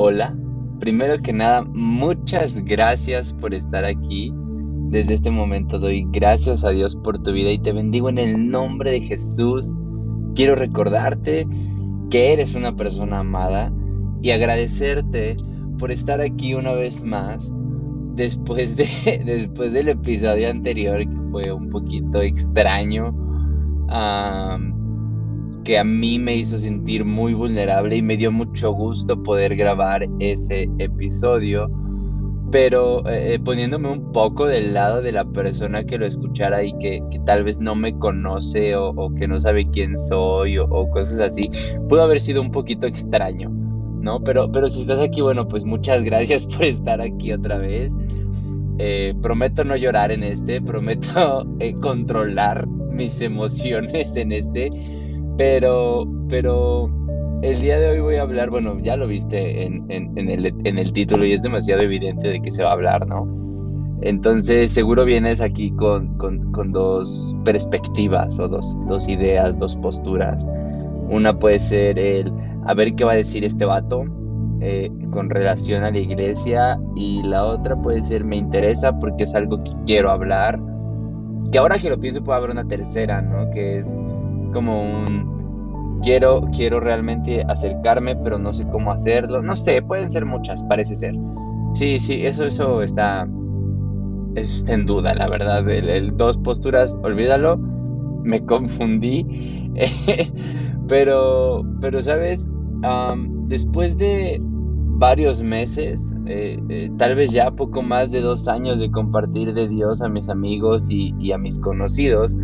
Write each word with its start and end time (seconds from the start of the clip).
Hola, 0.00 0.32
primero 0.78 1.20
que 1.20 1.32
nada, 1.32 1.64
muchas 1.64 2.60
gracias 2.64 3.32
por 3.32 3.52
estar 3.52 3.84
aquí. 3.84 4.32
Desde 4.90 5.14
este 5.14 5.32
momento 5.32 5.80
doy 5.80 6.06
gracias 6.12 6.62
a 6.62 6.70
Dios 6.70 6.94
por 6.94 7.20
tu 7.20 7.32
vida 7.32 7.50
y 7.50 7.58
te 7.58 7.72
bendigo 7.72 8.08
en 8.08 8.18
el 8.18 8.48
nombre 8.48 8.92
de 8.92 9.00
Jesús. 9.00 9.74
Quiero 10.36 10.54
recordarte 10.54 11.48
que 12.10 12.32
eres 12.32 12.54
una 12.54 12.76
persona 12.76 13.18
amada 13.18 13.72
y 14.22 14.30
agradecerte 14.30 15.36
por 15.80 15.90
estar 15.90 16.20
aquí 16.20 16.54
una 16.54 16.74
vez 16.74 17.02
más 17.02 17.52
después, 18.14 18.76
de, 18.76 18.86
después 19.26 19.72
del 19.72 19.88
episodio 19.88 20.48
anterior 20.48 21.00
que 21.00 21.30
fue 21.32 21.52
un 21.52 21.70
poquito 21.70 22.22
extraño 22.22 23.12
que 25.68 25.78
a 25.78 25.84
mí 25.84 26.18
me 26.18 26.34
hizo 26.34 26.56
sentir 26.56 27.04
muy 27.04 27.34
vulnerable 27.34 27.94
y 27.94 28.00
me 28.00 28.16
dio 28.16 28.32
mucho 28.32 28.72
gusto 28.72 29.22
poder 29.22 29.54
grabar 29.54 30.08
ese 30.18 30.66
episodio, 30.78 31.70
pero 32.50 33.06
eh, 33.06 33.34
eh, 33.34 33.38
poniéndome 33.38 33.92
un 33.92 34.10
poco 34.10 34.46
del 34.46 34.72
lado 34.72 35.02
de 35.02 35.12
la 35.12 35.26
persona 35.26 35.84
que 35.84 35.98
lo 35.98 36.06
escuchara 36.06 36.62
y 36.62 36.72
que, 36.78 37.02
tal 37.26 37.44
vez 37.44 37.58
no 37.58 37.74
me 37.74 37.92
conoce 37.98 38.76
o, 38.76 39.12
que 39.14 39.28
no 39.28 39.38
sabe 39.42 39.68
quién 39.68 39.98
soy 39.98 40.56
o, 40.56 40.88
cosas 40.88 41.20
así, 41.20 41.50
pudo 41.86 42.02
haber 42.02 42.22
sido 42.22 42.40
un 42.40 42.50
poquito 42.50 42.86
extraño, 42.86 43.50
¿no? 43.50 44.24
Pero, 44.24 44.50
pero 44.50 44.68
si 44.68 44.80
estás 44.80 45.00
aquí, 45.00 45.20
bueno, 45.20 45.48
pues 45.48 45.66
muchas 45.66 46.02
gracias 46.02 46.46
por 46.46 46.64
estar 46.64 47.02
aquí 47.02 47.30
otra 47.30 47.58
vez. 47.58 47.94
Eh, 48.78 49.12
prometo 49.20 49.64
no 49.64 49.76
llorar 49.76 50.12
en 50.12 50.22
este, 50.22 50.62
prometo 50.62 51.46
controlar 51.82 52.66
mis 52.66 53.20
emociones 53.20 54.16
en 54.16 54.32
este 54.32 54.70
pero, 55.38 56.04
pero 56.28 56.90
el 57.42 57.60
día 57.60 57.78
de 57.78 57.88
hoy 57.88 58.00
voy 58.00 58.16
a 58.16 58.22
hablar, 58.22 58.50
bueno, 58.50 58.76
ya 58.80 58.96
lo 58.96 59.06
viste 59.06 59.64
en, 59.64 59.86
el, 59.88 60.92
título 60.92 61.24
y 61.24 61.32
es 61.32 61.40
demasiado 61.40 61.82
evidente 61.82 62.28
de 62.28 62.42
que 62.42 62.50
se 62.50 62.64
va 62.64 62.70
a 62.70 62.72
hablar, 62.72 63.06
¿no? 63.06 63.26
Entonces 64.02 64.72
seguro 64.72 65.04
vienes 65.04 65.40
aquí 65.40 65.70
con, 65.70 66.18
dos 66.72 67.34
perspectivas 67.44 68.38
o 68.38 68.48
dos, 68.48 69.08
ideas, 69.08 69.56
dos 69.58 69.76
posturas. 69.76 70.46
Una 71.08 71.38
puede 71.38 71.60
ser 71.60 71.98
el 71.98 72.32
a 72.66 72.74
ver 72.74 72.94
qué 72.94 73.04
va 73.04 73.12
a 73.12 73.16
decir 73.16 73.44
este 73.44 73.64
vato 73.64 74.04
eh, 74.60 74.90
con 75.10 75.30
relación 75.30 75.84
a 75.84 75.90
la 75.90 75.98
iglesia 75.98 76.78
y 76.96 77.22
la 77.22 77.44
otra 77.44 77.76
puede 77.76 78.02
ser 78.02 78.24
me 78.24 78.36
interesa 78.36 78.98
porque 78.98 79.24
es 79.24 79.34
algo 79.34 79.62
que 79.62 79.70
quiero 79.86 80.10
hablar. 80.10 80.60
Que 81.52 81.58
ahora 81.58 81.78
que 81.78 81.88
lo 81.88 81.98
pienso 81.98 82.22
puede 82.22 82.38
haber 82.38 82.50
una 82.50 82.66
tercera, 82.66 83.22
¿no? 83.22 83.50
Que 83.50 83.78
es 83.78 83.98
como 84.52 84.82
un 84.82 85.38
quiero 86.02 86.48
quiero 86.54 86.80
realmente 86.80 87.42
acercarme, 87.48 88.16
pero 88.16 88.38
no 88.38 88.54
sé 88.54 88.66
cómo 88.70 88.92
hacerlo. 88.92 89.42
No 89.42 89.54
sé, 89.54 89.82
pueden 89.82 90.08
ser 90.08 90.24
muchas, 90.24 90.62
parece 90.64 90.96
ser. 90.96 91.14
Sí, 91.74 91.98
sí, 91.98 92.24
eso 92.24 92.44
eso 92.44 92.82
está 92.82 93.28
está 94.34 94.74
en 94.74 94.86
duda, 94.86 95.14
la 95.14 95.28
verdad. 95.28 95.68
El, 95.68 96.16
dos 96.16 96.38
posturas, 96.38 96.98
olvídalo. 97.02 97.56
Me 97.56 98.44
confundí. 98.46 99.70
pero 100.88 101.64
pero 101.80 102.02
sabes, 102.02 102.48
después 103.46 103.98
de 103.98 104.40
varios 104.40 105.40
meses, 105.42 106.14
eh, 106.26 106.60
eh, 106.68 106.90
tal 106.98 107.14
vez 107.14 107.30
ya 107.30 107.52
poco 107.52 107.82
más 107.82 108.10
de 108.10 108.20
dos 108.20 108.48
años 108.48 108.80
de 108.80 108.90
compartir 108.90 109.54
de 109.54 109.68
Dios 109.68 110.02
a 110.02 110.08
mis 110.08 110.28
amigos 110.28 110.88
y 110.90 111.30
a 111.30 111.38
mis 111.38 111.58
conocidos, 111.60 112.34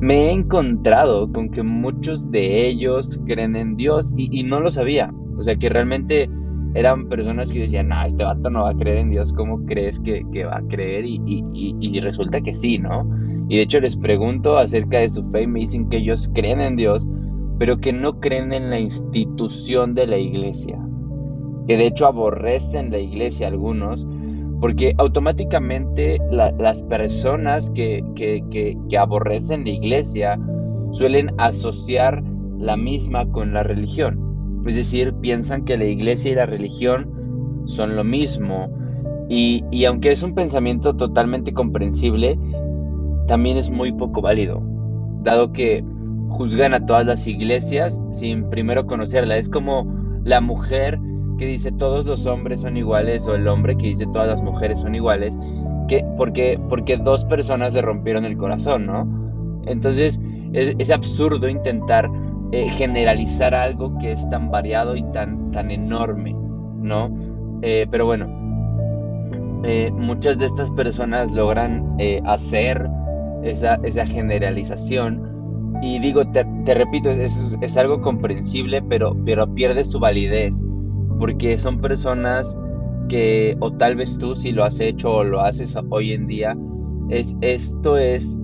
me 0.00 0.26
he 0.26 0.32
encontrado 0.32 1.26
con 1.28 1.50
que 1.50 1.62
muchos 1.62 2.30
de 2.30 2.66
ellos 2.68 3.20
creen 3.26 3.56
en 3.56 3.76
Dios 3.76 4.12
y, 4.16 4.42
no 4.44 4.60
lo 4.60 4.70
sabía. 4.70 5.12
O 5.36 5.42
sea, 5.42 5.56
que 5.56 5.68
realmente 5.68 6.28
eran 6.74 7.08
personas 7.08 7.50
que 7.50 7.60
decían, 7.60 7.88
no, 7.88 8.04
este 8.04 8.24
vato 8.24 8.50
no 8.50 8.64
va 8.64 8.70
a 8.70 8.76
creer 8.76 8.98
en 8.98 9.10
Dios, 9.10 9.32
¿cómo 9.32 9.64
crees 9.64 10.00
que, 10.00 10.22
va 10.44 10.58
a 10.58 10.68
creer? 10.68 11.04
Y, 11.06 12.00
resulta 12.00 12.40
que 12.42 12.52
sí, 12.52 12.78
¿no? 12.78 13.08
Y 13.48 13.56
de 13.56 13.62
hecho 13.62 13.80
les 13.80 13.96
pregunto 13.96 14.58
acerca 14.58 14.98
de 14.98 15.08
su 15.08 15.24
fe 15.24 15.42
y 15.42 15.46
me 15.46 15.60
dicen 15.60 15.88
que 15.88 15.98
ellos 15.98 16.28
creen 16.34 16.60
en 16.60 16.76
Dios, 16.76 17.08
pero 17.58 17.78
que 17.78 17.92
no 17.92 18.20
creen 18.20 18.52
en 18.52 18.70
la 18.70 18.78
institución 18.78 19.94
de 19.94 20.06
la 20.06 20.18
iglesia. 20.18 20.78
Que 21.66 21.76
de 21.76 21.86
hecho 21.86 22.06
aborrecen 22.06 22.90
la 22.90 22.98
iglesia 22.98 23.48
algunos 23.48 24.06
porque 24.60 24.94
automáticamente 24.98 26.18
las 26.30 26.82
personas 26.82 27.70
que, 27.70 28.02
aborrecen 28.98 29.64
la 29.64 29.70
iglesia 29.70 30.38
suelen 30.90 31.28
asociar 31.38 32.22
la 32.58 32.76
misma 32.76 33.30
con 33.30 33.52
la 33.52 33.62
religión. 33.62 34.62
Es 34.66 34.76
decir, 34.76 35.14
piensan 35.20 35.64
que 35.64 35.76
la 35.76 35.84
iglesia 35.84 36.32
y 36.32 36.34
la 36.34 36.46
religión 36.46 37.62
son 37.66 37.96
lo 37.96 38.04
mismo. 38.04 38.68
Y, 39.28 39.64
y 39.70 39.84
aunque 39.84 40.10
es 40.10 40.22
un 40.22 40.34
pensamiento 40.34 40.96
totalmente 40.96 41.52
comprensible, 41.52 42.38
también 43.26 43.56
es 43.58 43.70
muy 43.70 43.92
poco 43.92 44.22
válido, 44.22 44.62
dado 45.22 45.52
que 45.52 45.84
juzgan 46.28 46.74
a 46.74 46.86
todas 46.86 47.04
las 47.06 47.26
iglesias 47.26 48.00
sin 48.10 48.48
primero 48.48 48.86
conocerla. 48.86 49.36
Es 49.36 49.48
como 49.48 49.86
la 50.24 50.40
mujer 50.40 50.98
que 51.36 51.46
dice 51.46 51.72
todos 51.72 52.06
los 52.06 52.26
hombres 52.26 52.62
son 52.62 52.76
iguales 52.76 53.26
o 53.28 53.34
el 53.34 53.46
hombre 53.48 53.76
que 53.76 53.88
dice 53.88 54.06
todas 54.12 54.28
las 54.28 54.42
mujeres 54.42 54.80
son 54.80 54.94
iguales, 54.94 55.38
que, 55.88 56.04
porque, 56.16 56.58
porque 56.68 56.96
dos 56.96 57.24
personas 57.24 57.74
le 57.74 57.82
rompieron 57.82 58.24
el 58.24 58.36
corazón, 58.36 58.86
¿no? 58.86 59.62
Entonces 59.66 60.20
es, 60.52 60.90
absurdo 60.90 61.48
intentar 61.48 62.08
eh, 62.52 62.68
generalizar 62.70 63.54
algo 63.54 63.98
que 63.98 64.12
es 64.12 64.28
tan 64.30 64.50
variado 64.50 64.96
y 64.96 65.02
tan, 65.12 65.50
tan 65.50 65.70
enorme, 65.70 66.34
¿no? 66.80 67.10
Eh, 67.62 67.86
pero 67.90 68.06
bueno, 68.06 68.26
eh, 69.64 69.90
muchas 69.90 70.38
de 70.38 70.46
estas 70.46 70.70
personas 70.70 71.32
logran 71.32 71.96
hacer 72.24 72.88
esa, 73.42 73.74
esa, 73.82 74.06
generalización 74.06 75.76
y 75.82 75.98
digo, 75.98 76.22
te, 76.30 76.44
repito, 76.74 77.10
es, 77.10 77.56
es, 77.60 77.76
algo 77.76 78.00
comprensible, 78.00 78.82
pero, 78.82 79.16
pero 79.24 79.52
pierde 79.54 79.84
su 79.84 79.98
validez 79.98 80.64
porque 81.18 81.58
son 81.58 81.80
personas 81.80 82.58
que, 83.08 83.56
o 83.60 83.72
tal 83.72 83.96
vez 83.96 84.18
tú 84.18 84.34
si 84.34 84.52
lo 84.52 84.64
has 84.64 84.80
hecho 84.80 85.10
o 85.12 85.24
lo 85.24 85.40
haces 85.40 85.76
hoy 85.90 86.12
en 86.12 86.26
día, 86.26 86.56
es, 87.08 87.36
esto 87.40 87.96
es 87.96 88.42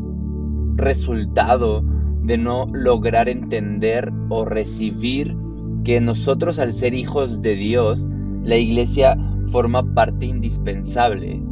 resultado 0.76 1.82
de 2.22 2.38
no 2.38 2.66
lograr 2.72 3.28
entender 3.28 4.10
o 4.28 4.44
recibir 4.44 5.36
que 5.84 6.00
nosotros 6.00 6.58
al 6.58 6.72
ser 6.72 6.94
hijos 6.94 7.42
de 7.42 7.56
Dios, 7.56 8.06
la 8.44 8.56
iglesia 8.56 9.16
forma 9.48 9.82
parte 9.94 10.26
indispensable. 10.26 11.42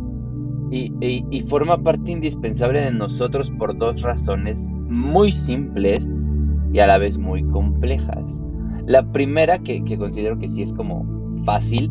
Y, 0.73 0.93
y, 1.01 1.41
forma 1.43 1.83
parte 1.83 2.13
indispensable 2.13 2.81
de 2.81 2.93
nosotros 2.93 3.51
por 3.51 3.77
dos 3.77 4.03
razones 4.03 4.65
muy 4.89 5.33
simples 5.33 6.09
y 6.73 6.79
a 6.79 6.87
la 6.87 6.97
vez 6.97 7.19
muy 7.19 7.43
complejas. 7.49 8.41
La 8.91 9.05
primera, 9.05 9.61
que, 9.61 9.85
considero 9.97 10.37
que 10.37 10.49
sí 10.49 10.63
es 10.63 10.73
como 10.73 11.07
fácil, 11.45 11.89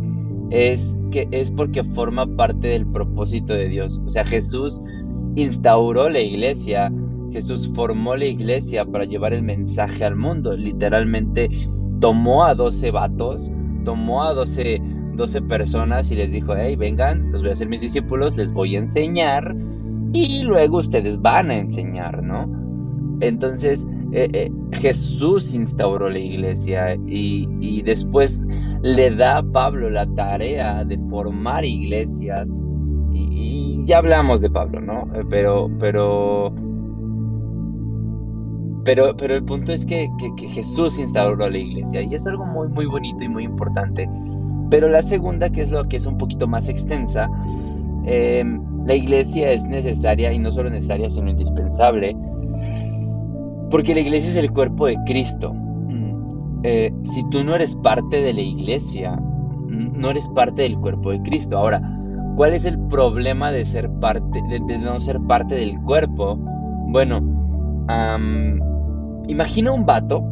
es 0.50 1.00
que 1.12 1.30
es 1.32 1.50
porque 1.50 1.82
forma 1.82 2.28
parte 2.36 2.68
del 2.68 2.86
propósito 2.86 3.54
de 3.54 3.70
Dios. 3.70 4.02
O 4.06 4.12
sea, 4.12 4.26
Jesús 4.26 4.82
instauró 5.38 6.10
la 6.10 6.20
iglesia, 6.20 6.92
Jesús 7.32 7.72
formó 7.74 8.18
la 8.18 8.26
iglesia 8.26 8.84
para 8.84 9.06
llevar 9.06 9.32
el 9.32 9.44
mensaje 9.44 10.04
al 10.04 10.18
mundo. 10.18 10.58
Literalmente 10.58 11.48
tomó 12.02 12.44
a 12.44 12.54
12 12.54 12.92
vatos, 12.92 13.50
tomó 13.86 14.22
a 14.22 14.34
12, 14.34 14.81
12 15.16 15.42
personas 15.44 16.12
y 16.12 16.16
les 16.16 16.34
dijo, 16.34 16.54
hey, 16.54 16.76
vengan, 16.76 17.31
los 17.31 17.40
voy 17.40 17.52
a 17.52 17.54
hacer 17.54 17.70
mis 17.70 17.80
discípulos, 17.80 18.36
les 18.36 18.52
voy 18.52 18.76
a 18.76 18.80
enseñar 18.80 19.56
y 20.12 20.44
luego 20.44 20.80
ustedes 20.80 21.22
van 21.22 21.50
a 21.50 21.60
enseñar, 21.60 22.22
¿no? 22.22 22.46
Entonces, 23.22 23.88
eh, 24.12 24.30
eh, 24.34 24.52
Jesús 24.72 25.54
instauró 25.54 26.10
la 26.10 26.18
iglesia 26.18 26.96
y, 27.06 27.82
después 27.84 28.44
le 28.82 29.12
da 29.12 29.38
a 29.38 29.44
Pablo 29.44 29.90
la 29.90 30.06
tarea 30.16 30.84
de 30.84 30.98
formar 31.10 31.64
iglesias. 31.64 32.52
Y, 33.12 33.84
ya 33.86 34.00
hablamos 34.00 34.42
de 34.42 34.50
Pablo, 34.50 34.82
¿no? 34.82 35.04
Eh, 35.16 35.24
pero, 35.30 35.70
pero, 35.80 36.54
pero, 38.84 39.16
pero 39.16 39.36
el 39.36 39.44
punto 39.44 39.74
es 39.74 39.86
que, 39.86 40.08
Jesús 40.38 41.00
instauró 41.00 41.50
la 41.50 41.58
iglesia 41.58 42.02
y 42.02 42.16
es 42.16 42.26
algo 42.26 42.46
muy, 42.46 42.68
muy 42.70 42.86
bonito 42.88 43.24
y 43.24 43.30
muy 43.30 43.44
importante. 43.44 44.10
Pero 44.72 44.90
la 44.90 45.02
segunda, 45.02 45.50
que 45.50 45.62
es 45.62 45.72
lo 45.72 45.84
que 45.86 45.98
es 45.98 46.06
un 46.06 46.18
poquito 46.18 46.48
más 46.48 46.70
extensa, 46.70 47.30
la 48.06 48.96
iglesia 48.96 49.52
es 49.52 49.66
necesaria 49.66 50.32
y 50.32 50.40
no 50.40 50.52
solo 50.52 50.70
necesaria, 50.70 51.10
sino 51.12 51.30
indispensable 51.30 52.16
porque 53.69 53.94
la 53.94 54.01
iglesia 54.01 54.30
es 54.30 54.36
el 54.36 54.51
cuerpo 54.51 54.88
de 54.88 54.98
Cristo. 55.06 55.54
Mm. 55.54 56.62
Eh, 56.63 56.94
si 57.04 57.27
tú 57.30 57.44
no 57.44 57.56
eres 57.56 57.75
parte 57.75 58.21
de 58.21 58.33
la 58.33 58.42
iglesia, 58.42 59.19
no 59.68 60.10
eres 60.10 60.27
parte 60.30 60.63
del 60.63 60.77
cuerpo 60.80 61.12
de 61.12 61.21
Cristo. 61.21 61.57
Ahora, 61.57 61.81
¿cuál 62.36 62.54
es 62.54 62.66
el 62.66 62.80
problema 62.88 63.51
de 63.51 63.66
ser 63.66 63.89
parte, 64.00 64.42
de, 64.50 64.77
no 64.77 65.00
ser 65.00 65.19
parte 65.21 65.56
del 65.56 65.80
cuerpo? 65.81 66.38
Bueno, 66.88 67.21
imagina 69.27 69.72
un 69.72 69.86
vato 69.86 70.24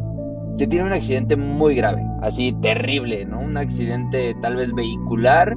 que 0.58 0.66
tiene 0.66 0.86
un 0.86 0.92
accidente 0.92 1.36
muy 1.36 1.76
grave, 1.76 2.04
así 2.20 2.52
terrible, 2.60 3.24
¿no? 3.24 3.40
Un 3.40 3.56
accidente 3.56 4.34
tal 4.42 4.56
vez 4.56 4.72
vehicular, 4.72 5.54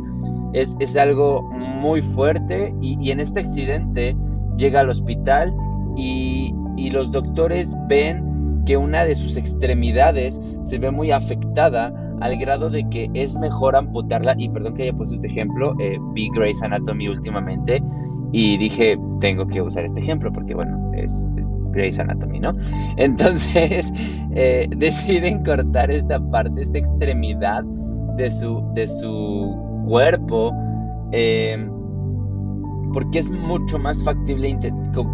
es, 0.53 0.75
es 0.79 0.95
algo 0.95 1.41
muy 1.53 2.01
fuerte 2.01 2.75
y, 2.81 3.11
en 3.11 3.19
este 3.19 3.39
accidente 3.39 4.15
llega 4.57 4.81
al 4.81 4.89
hospital 4.89 5.53
y, 5.95 6.53
y 6.81 6.89
los 6.89 7.11
doctores 7.11 7.75
ven 7.87 8.63
que 8.65 8.75
una 8.75 9.05
de 9.05 9.15
sus 9.15 9.37
extremidades 9.37 10.41
se 10.63 10.79
ve 10.79 10.89
muy 10.89 11.11
afectada 11.11 11.93
al 12.21 12.37
grado 12.37 12.69
de 12.69 12.87
que 12.89 13.09
es 13.13 13.37
mejor 13.37 13.75
amputarla. 13.75 14.33
Y 14.37 14.49
perdón 14.49 14.73
que 14.75 14.83
haya 14.83 14.93
puesto 14.93 15.15
este 15.15 15.27
ejemplo, 15.27 15.73
eh, 15.79 15.97
vi 16.13 16.29
Grey's 16.35 16.61
Anatomy 16.63 17.07
últimamente 17.07 17.81
y 18.31 18.57
dije, 18.57 18.97
tengo 19.19 19.45
que 19.45 19.61
usar 19.61 19.85
este 19.85 19.99
ejemplo 19.99 20.31
porque, 20.33 20.55
bueno, 20.55 20.91
es, 20.95 21.23
Grey's 21.71 21.99
Anatomy, 21.99 22.39
¿no? 22.39 22.55
Entonces 22.97 23.93
eh, 24.33 24.67
deciden 24.75 25.43
cortar 25.43 25.91
esta 25.91 26.19
parte, 26.29 26.61
esta 26.61 26.79
extremidad 26.79 27.63
de 28.17 28.31
su, 28.31 28.63
de 28.73 28.87
su 28.87 29.83
cuerpo. 29.85 30.51
Eh, 31.11 31.69
porque 32.93 33.19
es 33.19 33.29
mucho 33.29 33.79
más 33.79 34.03
factible 34.03 34.57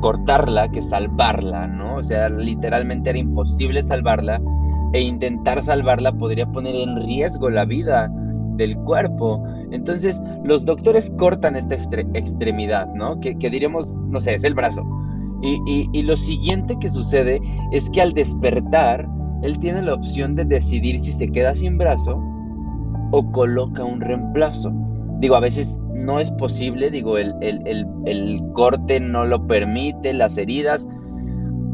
cortarla 0.02 0.70
que 0.70 0.82
salvarla, 0.82 1.68
¿no? 1.68 1.98
O 1.98 2.04
sea, 2.04 2.30
literalmente 2.30 3.10
era 3.10 3.20
imposible 3.20 3.82
salvarla 3.82 4.42
e 4.94 5.02
intentar 5.02 5.62
salvarla 5.62 6.14
podría 6.14 6.46
poner 6.52 6.76
en 6.76 6.98
riesgo 7.06 7.50
la 7.50 7.66
vida 7.66 8.12
del 8.56 8.78
cuerpo. 8.78 9.44
Entonces 9.72 10.22
los 10.44 10.66
doctores 10.66 11.12
cortan 11.18 11.56
esta 11.56 11.76
extremidad, 11.76 12.94
¿no? 12.94 13.20
Que, 13.20 13.38
que, 13.38 13.50
diremos, 13.50 13.92
no 13.92 14.20
sé, 14.20 14.34
es 14.34 14.44
el 14.44 14.56
brazo. 14.56 14.84
Y, 15.42 15.88
y, 15.94 16.02
lo 16.02 16.18
siguiente 16.18 16.78
que 16.80 16.90
sucede 16.90 17.40
es 17.72 17.92
que 17.92 18.02
al 18.02 18.14
despertar, 18.14 19.08
él 19.44 19.60
tiene 19.60 19.84
la 19.84 19.94
opción 19.94 20.34
de 20.34 20.46
decidir 20.46 21.00
si 21.00 21.12
se 21.12 21.28
queda 21.28 21.54
sin 21.54 21.78
brazo 21.78 22.20
o 23.12 23.32
coloca 23.32 23.84
un 23.84 24.02
reemplazo. 24.02 24.72
Digo, 25.20 25.36
a 25.36 25.40
veces 25.40 25.80
no 25.98 26.20
es 26.20 26.32
posible, 26.32 26.92
digo, 26.92 27.18
el, 27.18 27.34
el, 27.42 27.86
el, 28.06 28.42
corte 28.54 29.00
no 29.00 29.26
lo 29.26 29.46
permite, 29.48 30.14
las 30.14 30.38
heridas, 30.38 30.88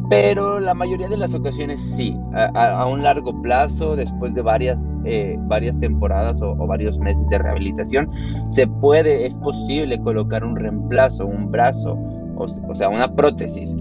pero 0.10 0.60
la 0.60 0.74
mayoría 0.74 1.10
de 1.10 1.18
las 1.18 1.34
ocasiones 1.34 1.82
sí, 1.82 2.18
a, 2.34 2.86
un 2.86 3.04
largo 3.04 3.42
plazo, 3.42 3.96
después 3.96 4.34
de 4.34 4.42
varias, 4.42 4.90
eh, 5.06 5.36
varias 5.42 5.80
temporadas 5.80 6.42
o, 6.42 6.56
varios 6.56 7.00
meses 7.00 7.28
de 7.30 7.38
rehabilitación, 7.38 8.10
se 8.48 8.68
puede, 8.68 9.26
es 9.26 9.38
posible 9.38 10.00
colocar 10.00 10.44
un 10.44 10.56
reemplazo, 10.56 11.26
un 11.26 11.52
brazo, 11.52 11.98
o, 12.38 12.76
sea, 12.76 12.90
una 12.90 13.14
prótesis. 13.14 13.76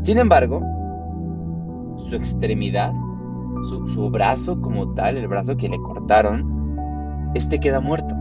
Sin 0.00 0.18
embargo, 0.18 0.62
su 1.96 2.16
extremidad, 2.16 2.92
su, 3.68 3.86
su, 3.88 4.10
brazo 4.10 4.60
como 4.60 4.94
tal, 4.94 5.16
el 5.16 5.28
brazo 5.28 5.56
que 5.56 5.68
le 5.68 5.78
cortaron, 5.78 6.60
este 7.34 7.60
queda 7.60 7.80
muerto, 7.80 8.14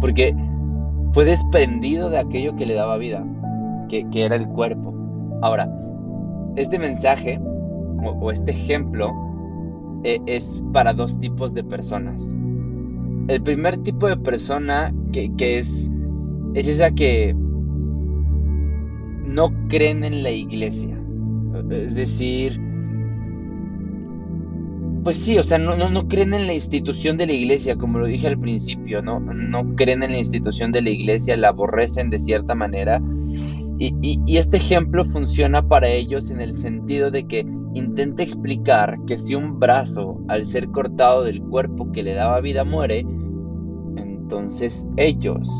porque 0.00 0.34
fue 1.12 1.24
desprendido 1.24 2.10
de 2.10 2.18
aquello 2.18 2.56
que 2.56 2.66
le 2.66 2.74
daba 2.74 2.96
vida, 2.96 3.24
que, 3.88 4.08
que 4.10 4.24
era 4.24 4.36
el 4.36 4.48
cuerpo. 4.48 4.94
Ahora, 5.42 5.68
este 6.56 6.78
mensaje 6.78 7.40
o, 8.02 8.30
este 8.30 8.52
ejemplo 8.52 9.12
eh, 10.04 10.20
es 10.26 10.62
para 10.72 10.92
dos 10.92 11.18
tipos 11.18 11.54
de 11.54 11.64
personas. 11.64 12.22
El 13.28 13.42
primer 13.42 13.78
tipo 13.78 14.08
de 14.08 14.16
persona 14.16 14.94
que, 15.12 15.30
es, 15.38 15.90
es 16.54 16.68
esa 16.68 16.90
que 16.92 17.34
no 19.24 19.50
creen 19.68 20.04
en 20.04 20.22
la 20.22 20.30
iglesia. 20.30 20.98
Es 21.70 21.94
decir, 21.94 22.60
pues 25.02 25.18
sí, 25.18 25.38
o 25.38 25.42
sea, 25.42 25.58
no, 25.58 25.76
no, 25.76 26.08
creen 26.08 26.34
en 26.34 26.46
la 26.46 26.54
institución 26.54 27.16
de 27.16 27.26
la 27.26 27.32
iglesia, 27.32 27.76
como 27.76 27.98
lo 27.98 28.06
dije 28.06 28.26
al 28.26 28.38
principio, 28.38 29.02
¿no? 29.02 29.20
No 29.20 29.74
creen 29.76 30.02
en 30.02 30.12
la 30.12 30.18
institución 30.18 30.72
de 30.72 30.82
la 30.82 30.90
iglesia, 30.90 31.36
la 31.36 31.48
aborrecen 31.48 32.10
de 32.10 32.18
cierta 32.18 32.54
manera 32.54 33.00
y, 33.82 34.36
este 34.36 34.58
ejemplo 34.58 35.06
funciona 35.06 35.66
para 35.66 35.88
ellos 35.88 36.30
en 36.30 36.42
el 36.42 36.52
sentido 36.52 37.10
de 37.10 37.26
que 37.26 37.46
intenta 37.72 38.22
explicar 38.22 38.98
que 39.06 39.16
si 39.16 39.34
un 39.34 39.58
brazo, 39.58 40.20
al 40.28 40.44
ser 40.44 40.68
cortado 40.68 41.24
del 41.24 41.40
cuerpo 41.42 41.90
que 41.90 42.02
le 42.02 42.12
daba 42.12 42.40
vida, 42.42 42.62
muere, 42.62 43.06
entonces 43.96 44.86
ellos, 44.98 45.50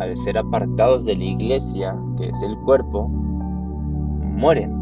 al 0.00 0.16
ser 0.16 0.36
apartados 0.36 1.04
de 1.04 1.14
la 1.14 1.24
iglesia, 1.24 1.96
que 2.18 2.26
es 2.26 2.42
el 2.42 2.56
cuerpo, 2.64 3.08
mueren. 3.08 4.74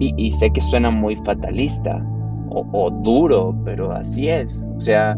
Y, 0.00 0.30
sé 0.30 0.50
que 0.50 0.62
suena 0.62 0.90
muy 0.90 1.16
fatalista 1.16 2.02
o, 2.50 2.90
duro, 2.90 3.54
pero 3.64 3.92
así 3.92 4.28
es. 4.28 4.64
O 4.76 4.80
sea, 4.80 5.16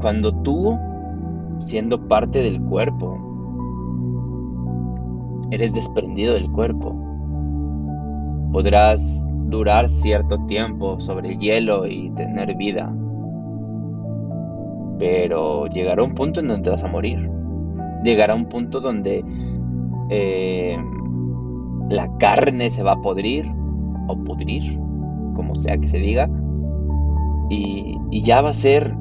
cuando 0.00 0.32
tú, 0.42 0.78
siendo 1.58 2.06
parte 2.08 2.42
del 2.42 2.60
cuerpo, 2.62 3.18
eres 5.50 5.72
desprendido 5.72 6.34
del 6.34 6.50
cuerpo. 6.50 6.94
Podrás 8.52 9.30
durar 9.48 9.88
cierto 9.88 10.38
tiempo 10.46 11.00
sobre 11.00 11.30
el 11.30 11.38
hielo 11.38 11.86
y 11.86 12.10
tener 12.10 12.54
vida. 12.56 12.92
Pero 14.98 15.66
llegará 15.66 16.02
un 16.02 16.14
punto 16.14 16.40
en 16.40 16.48
donde 16.48 16.64
te 16.64 16.70
vas 16.70 16.84
a 16.84 16.88
morir. 16.88 17.30
Llegará 18.02 18.34
un 18.34 18.46
punto 18.46 18.80
donde 18.80 19.24
eh, 20.10 20.76
la 21.90 22.08
carne 22.18 22.70
se 22.70 22.82
va 22.82 22.92
a 22.92 23.00
podrir 23.00 23.46
o 24.06 24.16
pudrir, 24.16 24.78
como 25.34 25.54
sea 25.54 25.78
que 25.78 25.88
se 25.88 25.98
diga, 25.98 26.28
y, 27.48 28.22
ya 28.22 28.42
va 28.42 28.50
a 28.50 28.54
ser, 28.54 28.94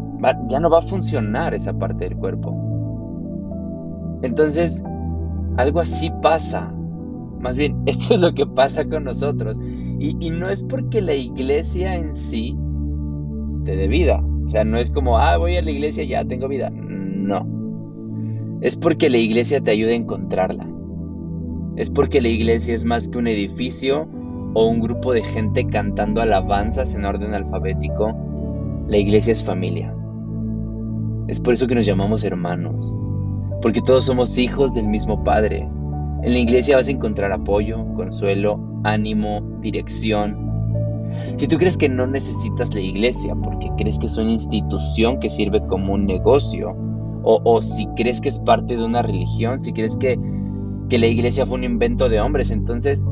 ya 0.49 0.59
no 0.59 0.69
va 0.69 0.79
a 0.79 0.83
funcionar 0.83 1.53
esa 1.53 1.77
parte 1.77 2.05
del 2.05 2.17
cuerpo. 2.17 2.55
Entonces, 4.21 4.83
algo 5.57 5.79
así 5.79 6.11
pasa. 6.21 6.73
Más 7.39 7.57
bien, 7.57 7.81
esto 7.85 8.13
es 8.13 8.21
lo 8.21 8.33
que 8.33 8.45
pasa 8.45 8.87
con 8.87 9.03
nosotros. 9.03 9.59
Y, 9.99 10.29
no 10.29 10.49
es 10.49 10.63
porque 10.63 11.01
la 11.01 11.13
iglesia 11.13 11.95
en 11.95 12.15
sí 12.15 12.57
te 13.65 13.75
dé 13.75 13.87
vida. 13.87 14.23
O 14.45 14.49
sea, 14.49 14.63
no 14.63 14.77
es 14.77 14.91
como, 14.91 15.17
ah, 15.17 15.37
voy 15.37 15.57
a 15.57 15.61
la 15.61 15.71
iglesia 15.71 16.03
y 16.03 16.09
ya 16.09 16.25
tengo 16.25 16.47
vida. 16.47 16.69
No. 16.69 17.47
Es 18.61 18.75
porque 18.75 19.09
la 19.09 19.17
iglesia 19.17 19.61
te 19.61 19.71
ayuda 19.71 19.91
a 19.91 19.95
encontrarla. 19.95 20.67
Es 21.75 21.89
porque 21.89 22.21
la 22.21 22.29
iglesia 22.29 22.73
es 22.73 22.85
más 22.85 23.09
que 23.09 23.17
un 23.17 23.27
edificio 23.27 24.07
o 24.55 24.65
un 24.65 24.79
grupo 24.79 25.13
de 25.13 25.23
gente 25.23 25.67
cantando 25.67 26.21
alabanzas 26.21 26.95
en 26.95 27.05
orden 27.05 27.35
alfabético. 27.35 28.15
La 28.87 28.97
iglesia 28.97 29.33
es 29.33 29.43
familia. 29.43 29.93
Es 31.27 31.39
por 31.39 31.53
eso 31.53 31.67
que 31.67 31.75
nos 31.75 31.85
llamamos 31.85 32.23
hermanos 32.23 32.95
porque 33.65 33.81
todos 33.81 34.05
somos 34.05 34.37
hijos 34.37 34.75
del 34.75 34.87
mismo 34.87 35.23
Padre. 35.23 35.67
En 36.21 36.33
la 36.33 36.37
iglesia 36.37 36.75
vas 36.75 36.87
a 36.87 36.91
encontrar 36.91 37.31
apoyo, 37.31 37.83
consuelo, 37.95 38.59
ánimo, 38.83 39.41
dirección. 39.59 40.37
Si 41.37 41.47
tú 41.47 41.57
crees 41.57 41.75
que 41.75 41.89
no 41.89 42.05
necesitas 42.05 42.75
la 42.75 42.81
iglesia 42.81 43.33
porque 43.33 43.71
crees 43.75 43.97
que 43.97 44.05
es 44.05 44.17
una 44.17 44.31
institución 44.31 45.19
que 45.19 45.31
sirve 45.31 45.65
como 45.65 45.93
un 45.93 46.05
negocio, 46.05 46.75
o, 47.23 47.59
si 47.59 47.87
crees 47.95 48.21
que 48.21 48.29
es 48.29 48.37
parte 48.37 48.77
de 48.77 48.85
una 48.85 49.01
religión, 49.01 49.59
si 49.59 49.73
crees 49.73 49.97
que, 49.97 50.19
que 50.87 50.99
la 50.99 51.07
iglesia 51.07 51.47
fue 51.47 51.57
un 51.57 51.63
invento 51.63 52.07
de 52.07 52.21
hombres, 52.21 52.51
entonces 52.51 53.03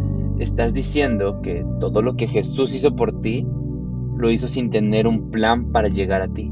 estás 0.44 0.74
diciendo 0.74 1.42
que 1.42 1.66
todo 1.80 2.02
lo 2.02 2.16
que 2.16 2.28
Jesús 2.28 2.76
hizo 2.76 2.96
por 2.96 3.22
ti, 3.22 3.46
lo 4.18 4.32
hizo 4.32 4.48
sin 4.48 4.70
tener 4.70 5.08
un 5.08 5.32
plan 5.32 5.72
para 5.72 5.88
llegar 5.88 6.22
a 6.22 6.28
ti. 6.28 6.52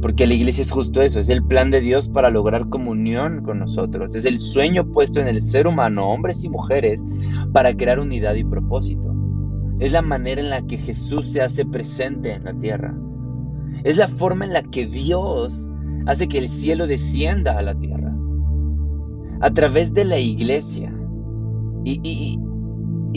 Porque 0.00 0.26
la 0.26 0.34
iglesia 0.34 0.62
es 0.62 0.70
justo 0.70 1.00
eso, 1.02 1.18
es 1.18 1.28
el 1.28 1.44
plan 1.44 1.70
de 1.70 1.80
Dios 1.80 2.08
para 2.08 2.30
lograr 2.30 2.68
comunión 2.68 3.42
con 3.42 3.58
nosotros, 3.58 4.14
es 4.14 4.24
el 4.24 4.38
sueño 4.38 4.92
puesto 4.92 5.20
en 5.20 5.26
el 5.26 5.42
ser 5.42 5.66
humano, 5.66 6.08
hombres 6.08 6.44
y 6.44 6.48
mujeres, 6.48 7.04
para 7.52 7.74
crear 7.74 7.98
unidad 7.98 8.34
y 8.36 8.44
propósito. 8.44 9.14
Es 9.80 9.92
la 9.92 10.02
manera 10.02 10.40
en 10.40 10.50
la 10.50 10.62
que 10.62 10.78
Jesús 10.78 11.30
se 11.32 11.40
hace 11.40 11.64
presente 11.64 12.32
en 12.32 12.44
la 12.44 12.54
tierra. 12.54 12.96
Es 13.84 13.96
la 13.96 14.08
forma 14.08 14.44
en 14.44 14.52
la 14.52 14.62
que 14.62 14.86
Dios 14.86 15.68
hace 16.06 16.28
que 16.28 16.38
el 16.38 16.48
cielo 16.48 16.86
descienda 16.86 17.58
a 17.58 17.62
la 17.62 17.74
tierra. 17.74 18.14
A 19.40 19.50
través 19.50 19.94
de 19.94 20.04
la 20.04 20.18
iglesia. 20.18 20.92
Y, 21.84 22.00
y 22.02 22.38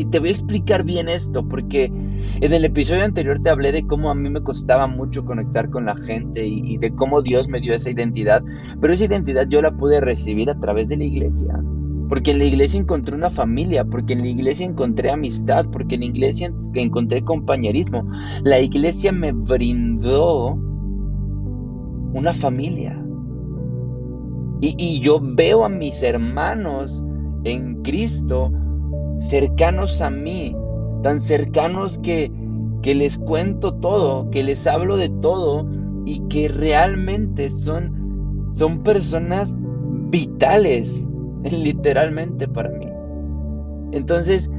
te 0.10 0.20
voy 0.20 0.30
a 0.30 0.32
explicar 0.32 0.84
bien 0.84 1.10
esto, 1.10 1.48
porque 1.48 1.86
en 1.86 2.54
el 2.54 2.66
episodio 2.66 3.04
anterior 3.04 3.40
te 3.40 3.50
hablé 3.50 3.72
de 3.72 3.86
cómo 3.86 4.10
a 4.10 4.16
mí 4.16 4.30
me 4.30 4.42
costaba 4.42 4.88
mucho 4.88 5.26
conectar 5.26 5.70
con 5.70 5.86
la 5.86 5.96
gente 5.96 6.46
y, 6.46 6.78
de 6.78 6.94
cómo 6.96 7.22
Dios 7.22 7.48
me 7.48 7.60
dio 7.60 7.74
esa 7.74 7.90
identidad, 7.90 8.44
pero 8.80 8.94
esa 8.94 9.06
identidad 9.06 9.48
yo 9.50 9.62
la 9.62 9.76
pude 9.76 10.00
recibir 10.02 10.50
a 10.50 10.60
través 10.60 10.88
de 10.88 10.98
la 10.98 11.04
iglesia. 11.04 11.62
Porque 12.10 12.32
en 12.32 12.40
la 12.40 12.46
iglesia 12.46 12.80
encontré 12.80 13.16
una 13.16 13.30
familia, 13.30 13.86
porque 13.86 14.14
en 14.14 14.22
la 14.22 14.28
iglesia 14.28 14.66
encontré 14.66 15.12
amistad, 15.12 15.66
porque 15.72 15.96
en 15.96 16.02
la 16.02 16.08
iglesia 16.08 16.54
encontré 16.74 17.24
compañerismo. 17.24 18.06
La 18.44 18.60
iglesia 18.60 19.14
me 19.14 19.32
brindó 19.32 20.58
una 22.14 22.34
familia. 22.34 23.02
Y, 24.60 24.76
y 24.78 25.00
yo 25.00 25.22
veo 25.22 25.64
a 25.64 25.70
mis 25.70 26.04
hermanos 26.04 27.04
en 27.46 27.82
Cristo 27.82 28.52
cercanos 29.30 30.02
a 30.02 30.10
mí, 30.10 30.56
tan 31.04 31.20
cercanos 31.20 32.00
que, 32.00 32.32
que 32.82 32.96
les 32.96 33.18
cuento 33.18 33.76
todo, 33.76 34.30
que 34.30 34.44
les 34.44 34.68
hablo 34.68 34.98
de 34.98 35.10
todo 35.10 35.68
y 36.06 36.20
que 36.28 36.48
realmente 36.48 37.50
son, 37.50 38.50
son 38.52 38.84
personas 38.84 39.56
vitales, 40.10 41.08
literalmente 41.44 42.48
para 42.48 42.70
mí. 42.70 42.88
Entonces, 43.92 44.50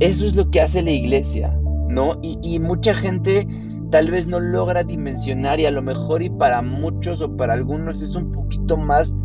eso 0.00 0.26
es 0.26 0.34
lo 0.34 0.50
que 0.50 0.60
hace 0.60 0.82
la 0.82 0.92
iglesia, 0.92 1.54
¿no? 1.88 2.18
Y, 2.22 2.58
mucha 2.58 2.94
gente 2.94 3.46
tal 3.90 4.10
vez 4.10 4.26
no 4.26 4.38
logra 4.38 4.84
dimensionar 4.84 5.58
y 5.58 5.66
a 5.66 5.70
lo 5.70 5.82
mejor 5.82 6.22
y 6.22 6.30
para 6.30 6.62
muchos 6.62 7.20
o 7.20 7.36
para 7.36 7.54
algunos 7.54 8.00
es 8.00 8.14
un 8.14 8.30
poquito 8.30 8.76
más, 8.76 9.16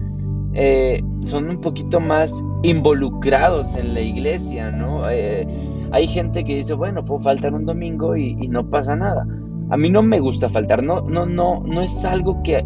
eh, 0.55 1.03
son 1.21 1.49
un 1.49 1.61
poquito 1.61 1.99
más 1.99 2.43
involucrados 2.63 3.75
en 3.75 3.93
la 3.93 4.01
iglesia, 4.01 4.71
¿no? 4.71 5.09
Eh, 5.09 5.47
hay 5.91 6.07
gente 6.07 6.43
que 6.43 6.55
dice, 6.55 6.73
bueno, 6.73 7.05
puedo 7.05 7.21
faltar 7.21 7.53
un 7.53 7.65
domingo 7.65 8.15
y, 8.15 8.35
no 8.47 8.69
pasa 8.69 8.95
nada. 8.95 9.25
A 9.69 9.77
mí 9.77 9.89
no 9.89 10.01
me 10.01 10.19
gusta 10.19 10.49
faltar, 10.49 10.83
no, 10.83 11.01
no, 11.01 11.25
no, 11.25 11.61
no 11.61 11.81
es 11.81 12.05
algo 12.05 12.41
que 12.43 12.63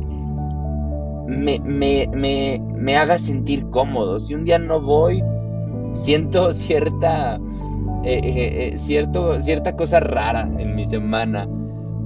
me, 1.28 1.60
me 1.60 2.96
haga 2.96 3.18
sentir 3.18 3.70
cómodo. 3.70 4.20
Si 4.20 4.34
un 4.34 4.46
día 4.46 4.60
no 4.60 4.82
voy, 4.82 5.22
siento 5.94 6.54
cierta 6.54 7.40
eh, 8.04 8.72
eh, 8.74 8.78
cierto, 8.78 9.42
cierta 9.42 9.76
cosa 9.76 10.00
rara 10.00 10.50
en 10.58 10.76
mi 10.76 10.86
semana. 10.86 11.48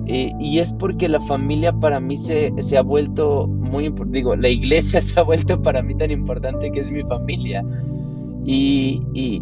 Y 0.05 0.59
es 0.59 0.73
porque 0.73 1.07
la 1.07 1.21
familia 1.21 1.71
para 1.71 1.99
mí 1.99 2.17
se, 2.17 2.51
se 2.59 2.77
ha 2.77 2.81
vuelto 2.81 3.47
muy 3.47 3.85
importante. 3.85 4.17
Digo, 4.17 4.35
la 4.35 4.49
iglesia 4.49 5.01
se 5.01 5.19
ha 5.19 5.23
vuelto 5.23 5.61
para 5.61 5.81
mí 5.81 5.95
tan 5.95 6.11
importante 6.11 6.71
que 6.71 6.79
es 6.79 6.91
mi 6.91 7.03
familia. 7.03 7.63
Y, 8.45 9.01
y, 9.13 9.41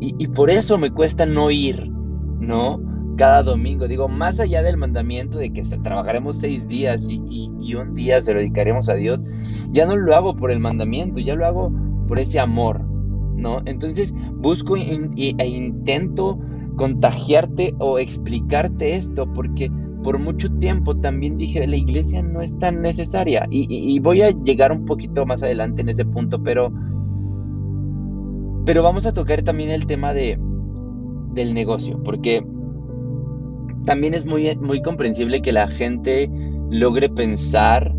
y, 0.00 0.28
por 0.28 0.50
eso 0.50 0.76
me 0.76 0.90
cuesta 0.90 1.24
no 1.24 1.50
ir, 1.50 1.88
¿no? 1.88 2.78
Cada 3.16 3.42
domingo. 3.42 3.88
Digo, 3.88 4.08
más 4.08 4.40
allá 4.40 4.62
del 4.62 4.76
mandamiento 4.76 5.38
de 5.38 5.50
que 5.50 5.62
trabajaremos 5.62 6.36
seis 6.36 6.68
días 6.68 7.08
y, 7.08 7.22
y 7.60 7.74
un 7.74 7.94
día 7.94 8.20
se 8.20 8.34
lo 8.34 8.40
dedicaremos 8.40 8.90
a 8.90 8.94
Dios, 8.94 9.24
ya 9.72 9.86
no 9.86 9.96
lo 9.96 10.14
hago 10.14 10.36
por 10.36 10.50
el 10.50 10.60
mandamiento, 10.60 11.20
ya 11.20 11.34
lo 11.34 11.46
hago 11.46 11.72
por 12.06 12.18
ese 12.18 12.38
amor, 12.38 12.82
¿no? 12.84 13.62
Entonces 13.64 14.14
busco 14.34 14.76
e 14.76 15.48
intento 15.48 16.38
contagiarte 16.76 17.74
o 17.78 17.98
explicarte 17.98 18.96
esto 18.96 19.32
porque 19.32 19.70
por 20.06 20.20
mucho 20.20 20.48
tiempo 20.60 20.96
también 20.96 21.36
dije 21.36 21.66
la 21.66 21.74
iglesia 21.74 22.22
no 22.22 22.40
es 22.40 22.56
tan 22.60 22.80
necesaria 22.80 23.44
y, 23.50 23.98
voy 23.98 24.22
a 24.22 24.30
llegar 24.30 24.70
un 24.70 24.84
poquito 24.84 25.26
más 25.26 25.42
adelante 25.42 25.82
en 25.82 25.88
ese 25.88 26.04
punto, 26.04 26.40
pero 26.44 26.72
pero 28.64 28.84
vamos 28.84 29.04
a 29.04 29.12
tocar 29.12 29.42
también 29.42 29.70
el 29.70 29.86
tema 29.86 30.14
de 30.14 30.38
del 31.34 31.54
negocio 31.54 32.00
porque 32.04 32.46
también 33.84 34.14
es 34.14 34.24
muy, 34.24 34.56
muy 34.58 34.80
comprensible 34.80 35.42
que 35.42 35.52
la 35.52 35.66
gente 35.66 36.30
logre 36.70 37.08
pensar 37.08 37.92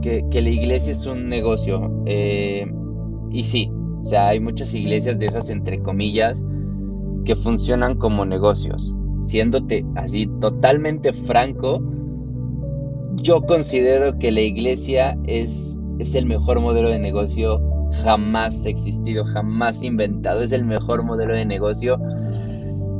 que, 0.00 0.22
la 0.30 0.48
iglesia 0.48 0.92
es 0.92 1.06
un 1.08 1.26
negocio. 1.26 2.04
Eh, 2.06 2.66
y 3.30 3.42
sí, 3.42 3.68
o 4.00 4.04
sea, 4.04 4.28
hay 4.28 4.38
muchas 4.38 4.72
iglesias 4.74 5.18
de 5.18 5.26
esas, 5.26 5.50
entre 5.50 5.80
comillas, 5.80 6.44
que 7.24 7.34
funcionan 7.34 7.96
como 7.96 8.24
negocios. 8.24 8.94
Siéndote 9.22 9.84
así 9.96 10.26
totalmente 10.40 11.12
franco, 11.12 11.82
yo 13.22 13.42
considero 13.42 14.18
que 14.18 14.30
la 14.30 14.40
iglesia 14.40 15.18
es, 15.24 15.78
es 15.98 16.14
el 16.14 16.26
mejor 16.26 16.60
modelo 16.60 16.88
de 16.88 16.98
negocio 16.98 17.60
jamás 18.02 18.64
existido, 18.66 19.24
jamás 19.24 19.82
inventado. 19.82 20.42
Es 20.42 20.52
el 20.52 20.64
mejor 20.64 21.04
modelo 21.04 21.34
de 21.34 21.44
negocio 21.44 21.98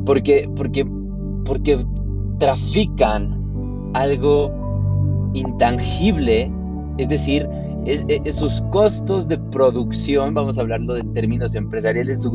porque, 0.04 0.48
porque, 0.56 0.86
porque 1.44 1.78
trafican 2.38 3.90
algo 3.94 5.30
intangible, 5.34 6.50
es 6.98 7.08
decir, 7.08 7.48
es, 7.84 8.04
sus 8.34 8.60
costos 8.70 9.28
de 9.28 9.38
producción, 9.38 10.34
vamos 10.34 10.58
a 10.58 10.62
hablarlo 10.62 10.94
de 10.94 11.04
términos 11.14 11.54
empresariales, 11.54 12.26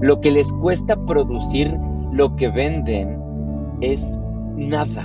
lo 0.00 0.20
que 0.20 0.30
les 0.30 0.52
cuesta 0.54 0.96
producir 1.04 1.72
lo 2.16 2.34
que 2.34 2.48
venden 2.48 3.18
es 3.80 4.18
nada. 4.56 5.04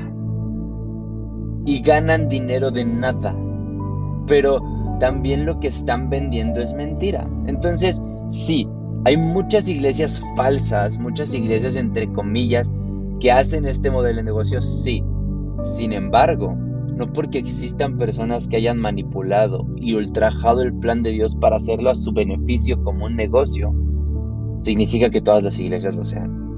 Y 1.66 1.82
ganan 1.82 2.30
dinero 2.30 2.72
de 2.72 2.86
nada. 2.86 3.36
Pero 4.28 4.62
también 5.00 5.46
lo 5.46 5.60
que 5.60 5.68
están 5.68 6.10
vendiendo 6.10 6.62
es 6.62 6.74
mentira. 6.74 7.28
Entonces, 7.46 8.02
sí, 8.30 8.68
hay 9.04 9.18
muchas 9.18 9.68
iglesias 9.68 10.24
falsas, 10.36 10.98
muchas 10.98 11.34
iglesias 11.34 11.76
entre 11.76 12.12
comillas, 12.12 12.72
que 13.20 13.32
hacen 13.32 13.66
este 13.66 13.92
modelo 13.92 14.18
de 14.18 14.24
negocio, 14.24 14.62
sí. 14.62 15.04
Sin 15.64 15.94
embargo, 15.94 16.56
no 16.96 17.12
porque 17.12 17.40
existan 17.40 17.98
personas 17.98 18.48
que 18.48 18.58
hayan 18.58 18.78
manipulado 18.78 19.66
y 19.76 19.96
ultrajado 19.96 20.62
el 20.62 20.74
plan 20.74 21.04
de 21.04 21.12
Dios 21.12 21.36
para 21.36 21.58
hacerlo 21.58 21.90
a 21.90 21.96
su 21.96 22.12
beneficio 22.14 22.82
como 22.84 23.06
un 23.06 23.16
negocio, 23.16 23.74
significa 24.62 25.10
que 25.10 25.22
todas 25.22 25.44
las 25.44 25.60
iglesias 25.60 25.96
lo 25.96 26.06
sean. 26.06 26.51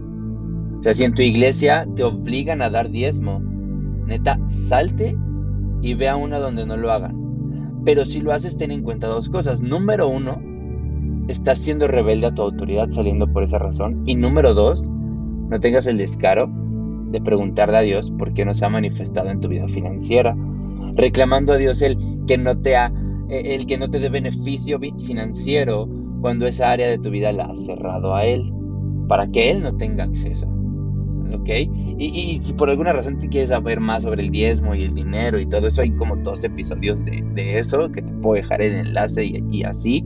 O 0.84 0.86
sea, 0.86 0.94
si 0.94 1.06
en 1.06 1.14
tu 1.14 1.22
iglesia 1.22 1.88
te 1.96 2.04
obligan 2.04 2.62
a 2.62 2.70
dar 2.70 2.90
diezmo, 2.90 3.40
neta, 4.06 4.38
salte 4.48 5.16
y 5.82 5.94
ve 5.94 6.10
a 6.10 6.18
una 6.18 6.40
donde 6.40 6.66
no 6.66 6.76
lo 6.76 6.92
hagan. 6.92 7.82
Pero 7.86 8.04
si 8.04 8.20
lo 8.20 8.34
haces, 8.34 8.58
ten 8.58 8.70
en 8.70 8.84
cuenta 8.84 9.08
dos 9.08 9.30
cosas. 9.30 9.62
Número 9.62 10.10
uno, 10.10 10.42
estás 11.30 11.60
siendo 11.60 11.88
rebelde 11.88 12.28
a 12.28 12.34
tu 12.34 12.42
autoridad 12.42 12.90
saliendo 12.90 13.32
por 13.32 13.44
esa 13.44 13.60
razón. 13.60 14.04
Y 14.06 14.16
número 14.16 14.54
dos, 14.54 14.90
no 14.90 15.58
tengas 15.62 15.88
el 15.88 16.00
descaro 16.00 16.52
de 17.12 17.22
preguntarle 17.22 17.78
a 17.78 17.82
Dios 17.82 18.12
por 18.12 18.34
qué 18.34 18.44
no 18.44 18.54
se 18.54 18.66
ha 18.66 18.70
manifestado 18.70 19.30
en 19.30 19.40
tu 19.40 19.48
vida 19.48 19.70
financiera, 19.70 20.36
reclamando 20.96 21.54
a 21.54 21.58
Dios 21.60 21.82
el 21.82 21.98
que 22.28 22.38
no 22.38 22.60
te 22.62 22.76
ha, 22.76 22.92
eh, 23.30 23.56
el 23.56 23.68
que 23.68 23.78
no 23.78 23.90
te 23.90 24.00
dé 24.00 24.10
beneficio 24.10 24.82
financiero 25.08 25.88
cuando 26.20 26.46
esa 26.46 26.72
área 26.72 26.90
de 26.90 26.98
tu 26.98 27.10
vida 27.10 27.32
la 27.32 27.46
has 27.46 27.64
cerrado 27.64 28.14
a 28.14 28.26
Él, 28.26 28.52
para 29.08 29.28
que 29.28 29.50
Él 29.50 29.64
no 29.64 29.78
tenga 29.78 30.04
acceso. 30.04 30.54
¿Ok? 31.32 31.50
Y, 31.98 32.40
si 32.44 32.54
por 32.54 32.70
alguna 32.70 32.92
razón 32.92 33.18
te 33.18 33.30
quieres 33.30 33.50
saber 33.50 33.80
más 33.80 34.04
sobre 34.04 34.24
el 34.24 34.32
diezmo 34.32 34.76
y 34.76 34.84
el 34.84 34.94
dinero 34.94 35.40
y 35.40 35.46
todo 35.46 35.68
eso, 35.68 35.82
hay 35.82 35.92
como 35.92 36.16
dos 36.18 36.44
episodios 36.44 37.04
de, 37.06 37.60
eso 37.60 37.90
que 37.92 38.02
te 38.02 38.12
puedo 38.22 38.42
dejar 38.42 38.62
el 38.62 38.74
enlace 38.74 39.24
y, 39.24 39.44
y, 39.50 39.64
así, 39.64 40.06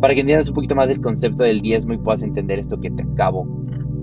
para 0.00 0.14
que 0.14 0.20
entiendas 0.20 0.48
un 0.48 0.54
poquito 0.54 0.74
más 0.74 0.88
del 0.88 1.00
concepto 1.00 1.44
del 1.44 1.60
diezmo 1.60 1.94
y 1.94 1.98
puedas 1.98 2.22
entender 2.22 2.58
esto 2.58 2.80
que 2.80 2.90
te 2.90 3.02
acabo 3.02 3.46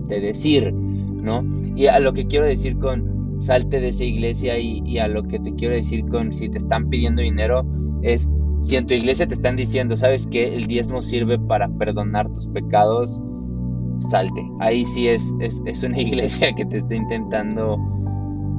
de 0.08 0.22
decir, 0.22 0.74
¿no? 0.74 1.43
Y 1.75 1.88
a 1.88 2.00
lo 2.00 2.13
que 2.13 2.27
quiero 2.27 2.46
decir 2.46 2.77
con 2.77 3.13
salte 3.39 3.82
de 3.82 3.89
esa 3.89 4.03
iglesia 4.03 4.58
y, 4.58 4.98
a 5.00 5.08
lo 5.08 5.24
que 5.24 5.39
te 5.39 5.53
quiero 5.55 5.75
decir 5.75 6.05
con 6.08 6.32
si 6.32 6.50
te 6.50 6.58
están 6.58 6.89
pidiendo 6.89 7.22
dinero 7.22 7.65
es 8.01 8.29
si 8.62 8.77
en 8.77 8.88
tu 8.88 8.93
iglesia 8.93 9.27
te 9.27 9.34
están 9.34 9.58
diciendo, 9.58 9.98
¿sabes 9.98 10.25
que 10.25 10.55
El 10.55 10.67
diezmo 10.67 11.01
sirve 11.01 11.38
para 11.38 11.67
perdonar 11.67 12.32
tus 12.32 12.48
pecados, 12.48 13.22
salte. 14.00 14.48
Ahí 14.60 14.86
sí 14.86 15.08
es, 15.08 15.36
es, 15.40 15.84
una 15.84 16.00
iglesia 16.02 16.54
que 16.54 16.66
te 16.66 16.78
está 16.78 16.96
intentando 16.96 17.78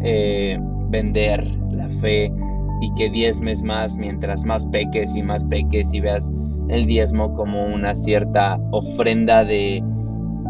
eh, 0.03 0.59
vender 0.91 1.45
la 1.71 1.89
fe 1.89 2.33
y 2.81 2.95
que 2.95 3.11
diezmes 3.11 3.63
más 3.63 3.97
mientras 3.97 4.45
más 4.45 4.67
peques 4.67 5.17
y 5.17 5.23
más 5.23 5.45
peques 5.45 5.93
y 5.95 6.01
veas 6.01 6.33
el 6.69 6.87
diezmo 6.87 7.35
como 7.35 7.65
una 7.67 7.95
cierta 7.95 8.59
ofrenda 8.73 9.45
de, 9.45 9.83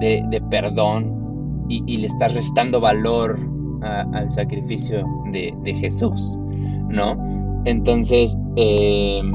de, 0.01 0.25
de 0.31 0.41
perdón 0.43 1.15
y, 1.69 1.97
le 1.97 2.07
estás 2.07 2.35
restando 2.35 2.81
valor 2.81 3.39
al 3.83 4.31
sacrificio 4.31 5.07
de, 5.33 5.75
Jesús, 5.81 6.39
¿no? 6.89 7.17
Entonces, 7.65 8.37
em, 8.57 9.33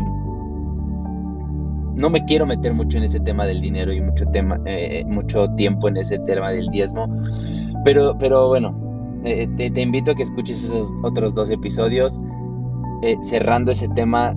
no 2.00 2.10
me 2.10 2.24
quiero 2.24 2.46
meter 2.46 2.74
mucho 2.74 2.98
en 2.98 3.04
ese 3.04 3.20
tema 3.20 3.46
del 3.46 3.60
dinero 3.60 3.92
y 3.92 4.00
mucho, 4.00 4.26
tema, 4.28 4.60
eh, 4.66 5.04
mucho 5.06 5.50
tiempo 5.56 5.90
en 5.90 5.98
ese 5.98 6.18
tema 6.20 6.50
del 6.50 6.70
diezmo, 6.70 7.08
pero, 7.84 8.18
pero 8.18 8.48
bueno, 8.48 9.22
eh, 9.26 9.48
te, 9.58 9.82
invito 9.82 10.12
a 10.12 10.16
que 10.16 10.24
escuches 10.24 10.64
esos 10.64 10.88
otros 11.04 11.36
dos 11.36 11.50
episodios. 11.50 12.20
Eh, 13.02 13.18
cerrando 13.22 13.72
ese 13.72 13.88
tema, 13.90 14.36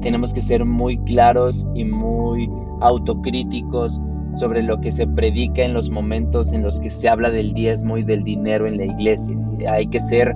tenemos 0.00 0.32
que 0.32 0.40
ser 0.40 0.64
muy 0.64 0.96
claros 1.04 1.66
y 1.74 1.84
muy 1.84 2.50
autocríticos 2.80 4.00
sobre 4.36 4.62
lo 4.62 4.80
que 4.80 4.90
se 4.90 5.06
predica 5.06 5.62
en 5.62 5.74
los 5.74 5.90
momentos 5.90 6.52
en 6.52 6.62
los 6.62 6.80
que 6.80 6.90
se 6.90 7.08
habla 7.08 7.30
del 7.30 7.52
diezmo 7.52 7.98
y 7.98 8.04
del 8.04 8.22
dinero 8.24 8.66
en 8.66 8.78
la 8.78 8.84
iglesia. 8.84 9.36
Hay 9.68 9.86
que 9.88 10.00
ser 10.00 10.34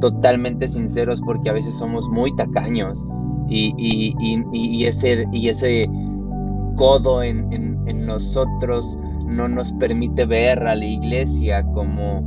totalmente 0.00 0.68
sinceros 0.68 1.20
porque 1.20 1.50
a 1.50 1.52
veces 1.52 1.74
somos 1.74 2.08
muy 2.08 2.34
tacaños 2.36 3.04
y, 3.48 3.74
y, 3.76 4.84
ese, 4.84 5.26
y 5.32 5.48
ese 5.48 5.88
codo 6.78 7.22
en, 7.22 7.76
nosotros 8.06 8.98
no 9.26 9.48
nos 9.48 9.72
permite 9.74 10.24
ver 10.24 10.66
a 10.66 10.74
la 10.74 10.84
iglesia 10.84 11.62
como, 11.74 12.20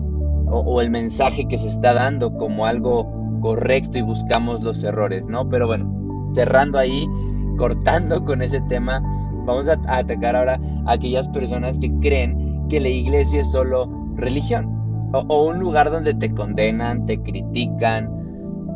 o, 0.51 0.81
el 0.81 0.91
mensaje 0.91 1.47
que 1.47 1.57
se 1.57 1.69
está 1.69 1.93
dando 1.93 2.31
como 2.35 2.67
algo 2.67 3.11
correcto 3.41 3.97
y 3.97 4.01
buscamos 4.01 4.61
los 4.61 4.83
errores, 4.83 5.27
¿no? 5.27 5.49
Pero 5.49 5.65
bueno, 5.65 6.29
cerrando 6.33 6.77
ahí, 6.77 7.07
cortando 7.57 8.23
con 8.23 8.43
ese 8.43 8.61
tema, 8.69 9.01
vamos 9.45 9.67
a 9.67 9.79
atacar 9.87 10.35
ahora 10.35 10.59
aquellas 10.85 11.27
personas 11.29 11.79
que 11.79 11.91
creen 11.99 12.67
que 12.69 12.79
la 12.79 12.89
iglesia 12.89 13.41
es 13.41 13.51
solo 13.51 13.89
religión 14.15 14.81
o, 15.13 15.43
un 15.43 15.59
lugar 15.59 15.91
donde 15.91 16.13
te 16.13 16.33
condenan, 16.33 17.05
te 17.05 17.21
critican. 17.21 18.20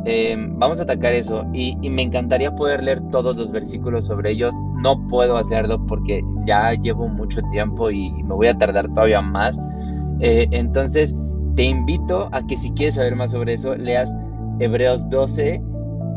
Em, 0.08 0.56
vamos 0.56 0.78
a 0.78 0.84
atacar 0.84 1.14
eso 1.14 1.44
y, 1.52 1.74
me 1.90 2.02
encantaría 2.02 2.54
poder 2.54 2.80
leer 2.84 3.00
todos 3.10 3.36
los 3.36 3.50
versículos 3.50 4.04
sobre 4.06 4.30
ellos. 4.30 4.54
No 4.80 5.04
puedo 5.08 5.36
hacerlo 5.36 5.84
porque 5.84 6.22
ya 6.44 6.72
llevo 6.74 7.08
mucho 7.08 7.40
tiempo 7.50 7.90
y 7.90 8.22
me 8.22 8.34
voy 8.34 8.46
a 8.46 8.56
tardar 8.56 8.86
todavía 8.94 9.20
más. 9.20 9.60
Eh, 10.20 10.46
entonces, 10.52 11.16
te 11.56 11.64
invito 11.64 12.28
a 12.30 12.46
que 12.46 12.56
si 12.56 12.70
quieres 12.70 12.94
saber 12.94 13.16
más 13.16 13.32
sobre 13.32 13.54
eso, 13.54 13.74
leas 13.74 14.14
Hebreos 14.60 15.10
12, 15.10 15.60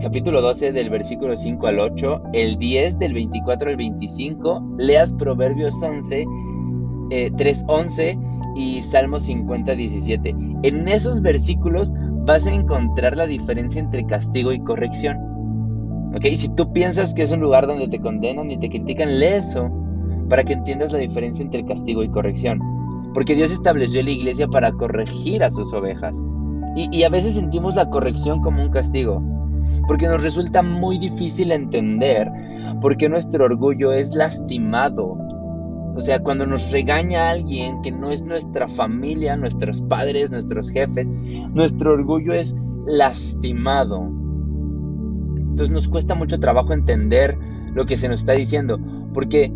capítulo 0.04 0.44
12 0.44 0.72
del 0.72 0.92
versículo 0.92 1.36
5 1.36 1.66
al 1.66 1.80
8, 1.80 2.22
el 2.34 2.60
10 2.60 3.00
del 3.00 3.14
24 3.14 3.72
al 3.72 3.78
25, 3.78 4.76
leas 4.78 5.14
Proverbios 5.14 5.82
11, 5.82 6.28
eh, 7.10 7.32
3, 7.36 7.66
11 7.68 8.20
y 8.56 8.82
Salmo 8.84 9.20
50, 9.20 9.74
17. 9.74 10.36
En 10.62 10.88
esos 10.88 11.22
versículos 11.22 11.92
vas 12.30 12.46
a 12.46 12.54
encontrar 12.54 13.18
la 13.18 13.26
diferencia 13.26 13.82
entre 13.82 14.06
castigo 14.06 14.52
y 14.52 14.60
corrección. 14.60 15.18
¿Ok? 16.16 16.26
Si 16.36 16.48
tú 16.50 16.72
piensas 16.72 17.16
que 17.16 17.24
es 17.24 17.32
un 17.32 17.40
lugar 17.40 17.66
donde 17.66 17.88
te 17.88 18.00
condenan 18.00 18.52
y 18.52 18.60
te 18.60 18.70
critican, 18.70 19.18
lee 19.18 19.38
eso 19.38 19.68
para 20.30 20.44
que 20.44 20.54
entiendas 20.54 20.94
la 20.94 21.00
diferencia 21.00 21.44
entre 21.44 21.66
castigo 21.66 22.04
y 22.04 22.12
corrección. 22.12 22.60
Porque 23.16 23.34
Dios 23.34 23.52
estableció 23.52 24.04
la 24.04 24.12
iglesia 24.12 24.48
para 24.48 24.72
corregir 24.72 25.44
a 25.44 25.50
sus 25.50 25.74
ovejas. 25.74 26.22
Y, 26.76 26.96
y 26.96 27.04
a 27.04 27.10
veces 27.10 27.34
sentimos 27.34 27.74
la 27.74 27.90
corrección 27.90 28.42
como 28.42 28.62
un 28.62 28.70
castigo. 28.70 29.24
Porque 29.88 30.08
nos 30.08 30.22
resulta 30.22 30.62
muy 30.62 31.00
difícil 31.00 31.52
entender 31.52 32.30
por 32.80 32.96
qué 32.98 33.10
nuestro 33.10 33.46
orgullo 33.46 33.92
es 33.92 34.14
lastimado 34.14 35.18
o 35.96 36.02
sea, 36.02 36.20
cuando 36.20 36.46
nos 36.46 36.72
regaña 36.72 37.30
alguien 37.30 37.82
que 37.82 37.92
no 37.92 38.12
es 38.12 38.24
nuestra 38.24 38.68
familia, 38.68 39.36
nuestros 39.36 39.82
padres, 39.82 40.32
nuestros 40.32 40.70
jefes, 40.70 41.10
nuestro 41.54 41.94
orgullo 41.94 42.34
es 42.34 42.56
lastimado. 42.86 44.10
Entonces 45.38 45.72
nos 45.72 45.90
cuesta 45.90 46.16
mucho 46.16 46.40
trabajo 46.40 46.74
entender 46.74 47.38
lo 47.74 47.86
que 47.86 47.98
se 47.98 48.08
nos 48.08 48.22
está 48.22 48.34
diciendo, 48.34 48.80
porque 49.14 49.52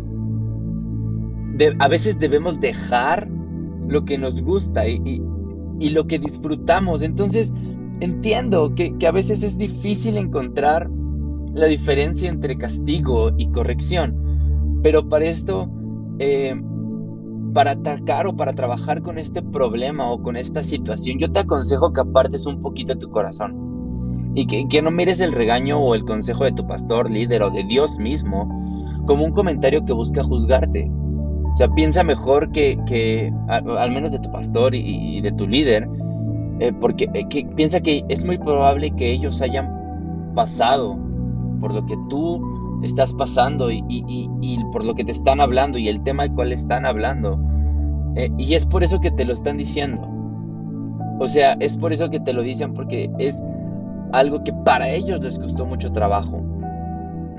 a 1.78 1.88
veces 1.88 2.18
debemos 2.18 2.60
dejar 2.60 3.28
lo 3.88 4.04
que 4.04 4.18
nos 4.18 4.42
gusta 4.42 4.86
y, 4.88 5.22
lo 5.90 6.06
que 6.06 6.18
disfrutamos. 6.18 7.02
Entonces 7.02 7.52
entiendo 8.00 8.74
que, 8.74 8.94
a 9.06 9.12
veces 9.12 9.42
es 9.42 9.56
difícil 9.56 10.16
encontrar 10.16 10.90
la 11.54 11.66
diferencia 11.66 12.28
entre 12.28 12.58
castigo 12.58 13.30
y 13.38 13.50
corrección, 13.50 14.80
pero 14.82 15.08
para 15.08 15.26
esto 15.26 15.70
eh, 16.18 16.54
para 17.52 17.72
atacar 17.72 18.26
o 18.26 18.36
para 18.36 18.52
trabajar 18.52 19.02
con 19.02 19.18
este 19.18 19.42
problema 19.42 20.10
o 20.10 20.22
con 20.22 20.36
esta 20.36 20.62
situación, 20.62 21.18
yo 21.18 21.30
te 21.30 21.40
aconsejo 21.40 21.92
que 21.92 22.00
apartes 22.00 22.46
un 22.46 22.60
poquito 22.60 22.98
tu 22.98 23.10
corazón 23.10 24.32
y 24.34 24.46
que, 24.66 24.82
no 24.82 24.90
mires 24.90 25.20
el 25.20 25.32
regaño 25.32 25.78
o 25.78 25.94
el 25.94 26.04
consejo 26.04 26.44
de 26.44 26.52
tu 26.52 26.66
pastor, 26.66 27.10
líder 27.10 27.42
o 27.44 27.50
de 27.50 27.64
Dios 27.64 27.98
mismo 27.98 28.48
como 29.06 29.24
un 29.24 29.32
comentario 29.32 29.84
que 29.84 29.92
busca 29.92 30.24
juzgarte. 30.24 30.90
O 30.90 31.56
sea, 31.56 31.68
piensa 31.68 32.02
mejor 32.02 32.50
que, 32.50 33.32
al, 33.48 33.90
menos 33.92 34.10
de 34.10 34.18
tu 34.18 34.32
pastor 34.32 34.74
y, 34.74 35.20
de 35.20 35.30
tu 35.32 35.46
líder, 35.46 35.88
eh, 36.58 36.72
porque 36.80 37.08
eh, 37.14 37.46
piensa 37.54 37.80
que 37.80 38.02
es 38.08 38.24
muy 38.24 38.38
probable 38.38 38.90
que 38.90 39.12
ellos 39.12 39.40
hayan 39.40 40.32
pasado 40.34 40.98
por 41.60 41.72
lo 41.72 41.86
que 41.86 41.94
tú 42.10 42.42
estás 42.86 43.14
pasando 43.14 43.70
y, 43.70 43.82
por 44.72 44.84
lo 44.84 44.94
que 44.94 45.04
te 45.04 45.12
están 45.12 45.40
hablando 45.40 45.78
y 45.78 45.88
el 45.88 46.02
tema 46.02 46.24
del 46.24 46.34
cual 46.34 46.52
están 46.52 46.86
hablando. 46.86 47.38
Eh, 48.16 48.30
y 48.38 48.54
es 48.54 48.66
por 48.66 48.84
eso 48.84 49.00
que 49.00 49.10
te 49.10 49.24
lo 49.24 49.32
están 49.32 49.56
diciendo. 49.56 50.08
O 51.18 51.28
sea, 51.28 51.52
es 51.60 51.76
por 51.76 51.92
eso 51.92 52.10
que 52.10 52.20
te 52.20 52.32
lo 52.32 52.42
dicen 52.42 52.74
porque 52.74 53.10
es 53.18 53.42
algo 54.12 54.42
que 54.44 54.52
para 54.64 54.88
ellos 54.90 55.20
les 55.20 55.38
costó 55.38 55.66
mucho 55.66 55.92
trabajo, 55.92 56.40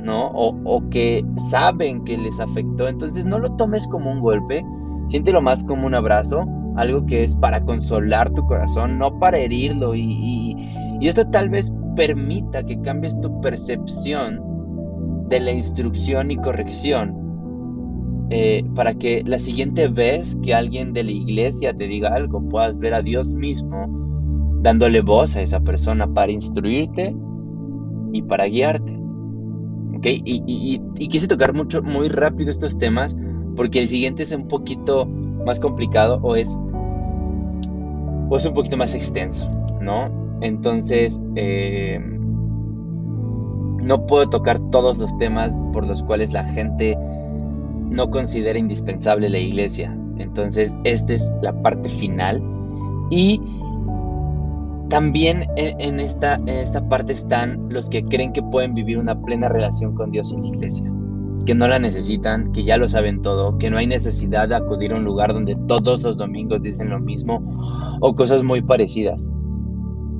¿no? 0.03 0.27
O, 0.27 0.55
o 0.63 0.89
que 0.89 1.25
saben 1.49 2.03
que 2.03 2.17
les 2.17 2.39
afectó. 2.39 2.87
Entonces 2.87 3.25
no 3.25 3.39
lo 3.39 3.51
tomes 3.55 3.87
como 3.87 4.11
un 4.11 4.21
golpe, 4.21 4.65
siéntelo 5.09 5.41
más 5.41 5.63
como 5.63 5.87
un 5.87 5.95
abrazo, 5.95 6.45
algo 6.75 7.05
que 7.05 7.23
es 7.23 7.35
para 7.35 7.61
consolar 7.61 8.29
tu 8.31 8.45
corazón, 8.45 8.97
no 8.97 9.19
para 9.19 9.37
herirlo. 9.37 9.95
Y, 9.95 10.55
y 10.99 11.07
esto 11.07 11.25
tal 11.29 11.49
vez 11.49 11.71
permita 11.95 12.63
que 12.63 12.79
cambies 12.81 13.19
tu 13.21 13.39
percepción 13.41 14.54
de 15.27 15.39
la 15.39 15.51
instrucción 15.51 16.31
y 16.31 16.37
corrección 16.37 17.25
eh, 18.31 18.63
para 18.73 18.95
que 18.95 19.23
la 19.23 19.37
siguiente 19.37 19.87
vez 19.87 20.35
que 20.41 20.55
alguien 20.55 20.93
de 20.93 21.03
la 21.03 21.11
iglesia 21.11 21.75
te 21.75 21.87
diga 21.87 22.15
algo 22.15 22.47
puedas 22.49 22.79
ver 22.79 22.95
a 22.95 23.01
Dios 23.01 23.33
mismo 23.33 24.05
dándole 24.61 25.01
voz 25.01 25.35
a 25.35 25.41
esa 25.41 25.59
persona 25.59 26.11
para 26.11 26.31
instruirte 26.31 27.15
y 28.13 28.21
para 28.23 28.47
guiarte. 28.47 28.97
¿Okay? 29.97 30.21
Y, 30.25 30.79
quise 31.07 31.27
tocar 31.27 31.53
mucho, 31.53 31.83
muy 31.83 32.07
rápido 32.07 32.49
estos 32.49 32.77
temas 32.79 33.15
porque 33.55 33.79
el 33.79 33.87
siguiente 33.87 34.23
es 34.23 34.31
un 34.31 34.47
poquito 34.47 35.05
más 35.05 35.59
complicado 35.59 36.19
o 36.23 36.35
es, 36.35 36.49
o 38.29 38.35
es 38.35 38.45
un 38.45 38.53
poquito 38.55 38.75
más 38.75 38.95
extenso, 38.95 39.49
¿no? 39.81 40.05
Entonces, 40.41 41.21
eh, 41.35 41.99
no 43.85 44.05
puedo 44.07 44.29
tocar 44.29 44.59
todos 44.71 44.97
los 44.97 45.15
temas 45.17 45.53
por 45.71 45.85
los 45.85 46.03
cuales 46.03 46.33
la 46.33 46.43
gente 46.43 46.97
no 47.89 48.09
considera 48.09 48.57
indispensable 48.57 49.29
la 49.29 49.39
iglesia. 49.39 49.95
Entonces, 50.17 50.75
esta 50.83 51.13
es 51.13 51.33
la 51.41 51.61
parte 51.61 51.89
final. 51.89 52.41
Y 53.11 53.39
también 54.89 55.45
en, 55.55 55.99
esta, 55.99 56.35
en 56.35 56.49
esta 56.49 56.87
parte 56.89 57.13
están 57.13 57.67
los 57.69 57.89
que 57.89 58.03
creen 58.03 58.33
que 58.33 58.41
pueden 58.41 58.73
vivir 58.73 58.97
una 58.97 59.21
plena 59.21 59.49
relación 59.49 59.93
con 59.95 60.11
Dios 60.11 60.33
en 60.33 60.41
la 60.41 60.47
iglesia. 60.47 60.91
Que 61.45 61.53
no 61.53 61.67
la 61.67 61.77
necesitan, 61.77 62.51
que 62.53 62.63
ya 62.63 62.77
lo 62.77 62.87
saben 62.87 63.21
todo, 63.21 63.57
que 63.59 63.69
no 63.69 63.77
hay 63.77 63.85
necesidad 63.85 64.49
de 64.49 64.55
acudir 64.55 64.93
a 64.93 64.97
un 64.97 65.05
lugar 65.05 65.31
donde 65.31 65.55
todos 65.67 66.01
los 66.01 66.17
domingos 66.17 66.61
dicen 66.63 66.89
lo 66.89 66.99
mismo 66.99 67.97
o 68.01 68.15
cosas 68.15 68.43
muy 68.43 68.63
parecidas. 68.63 69.29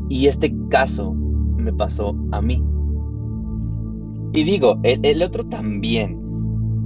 Y 0.08 0.28
este 0.28 0.54
caso 0.70 1.14
me 1.14 1.74
pasó 1.74 2.16
a 2.32 2.42
mí. 2.42 2.64
Y 4.36 4.44
digo, 4.44 4.78
el, 4.84 5.24
otro 5.24 5.46
también, 5.46 6.20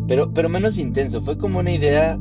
pero, 0.08 0.32
pero 0.32 0.50
menos 0.50 0.78
intenso. 0.78 1.20
Fue 1.20 1.36
como 1.36 1.58
una 1.58 1.72
idea 1.72 2.20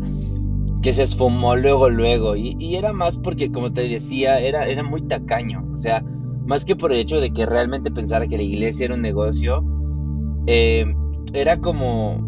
que 0.80 0.94
se 0.94 1.02
esfumó 1.02 1.54
luego, 1.54 1.90
luego. 1.90 2.34
Y, 2.34 2.76
era 2.76 2.94
más 2.94 3.18
porque, 3.18 3.52
como 3.52 3.70
te 3.70 3.86
decía, 3.86 4.40
era, 4.40 4.66
era 4.66 4.82
muy 4.82 5.02
tacaño. 5.02 5.68
O 5.74 5.78
sea, 5.78 6.02
más 6.46 6.64
que 6.64 6.76
por 6.76 6.92
el 6.92 7.00
hecho 7.00 7.20
de 7.20 7.30
que 7.30 7.44
realmente 7.44 7.90
pensara 7.90 8.26
que 8.26 8.38
la 8.38 8.42
iglesia 8.42 8.86
era 8.86 8.94
un 8.94 9.02
negocio, 9.02 9.62
eh, 10.46 10.86
era 11.34 11.60
como, 11.60 12.24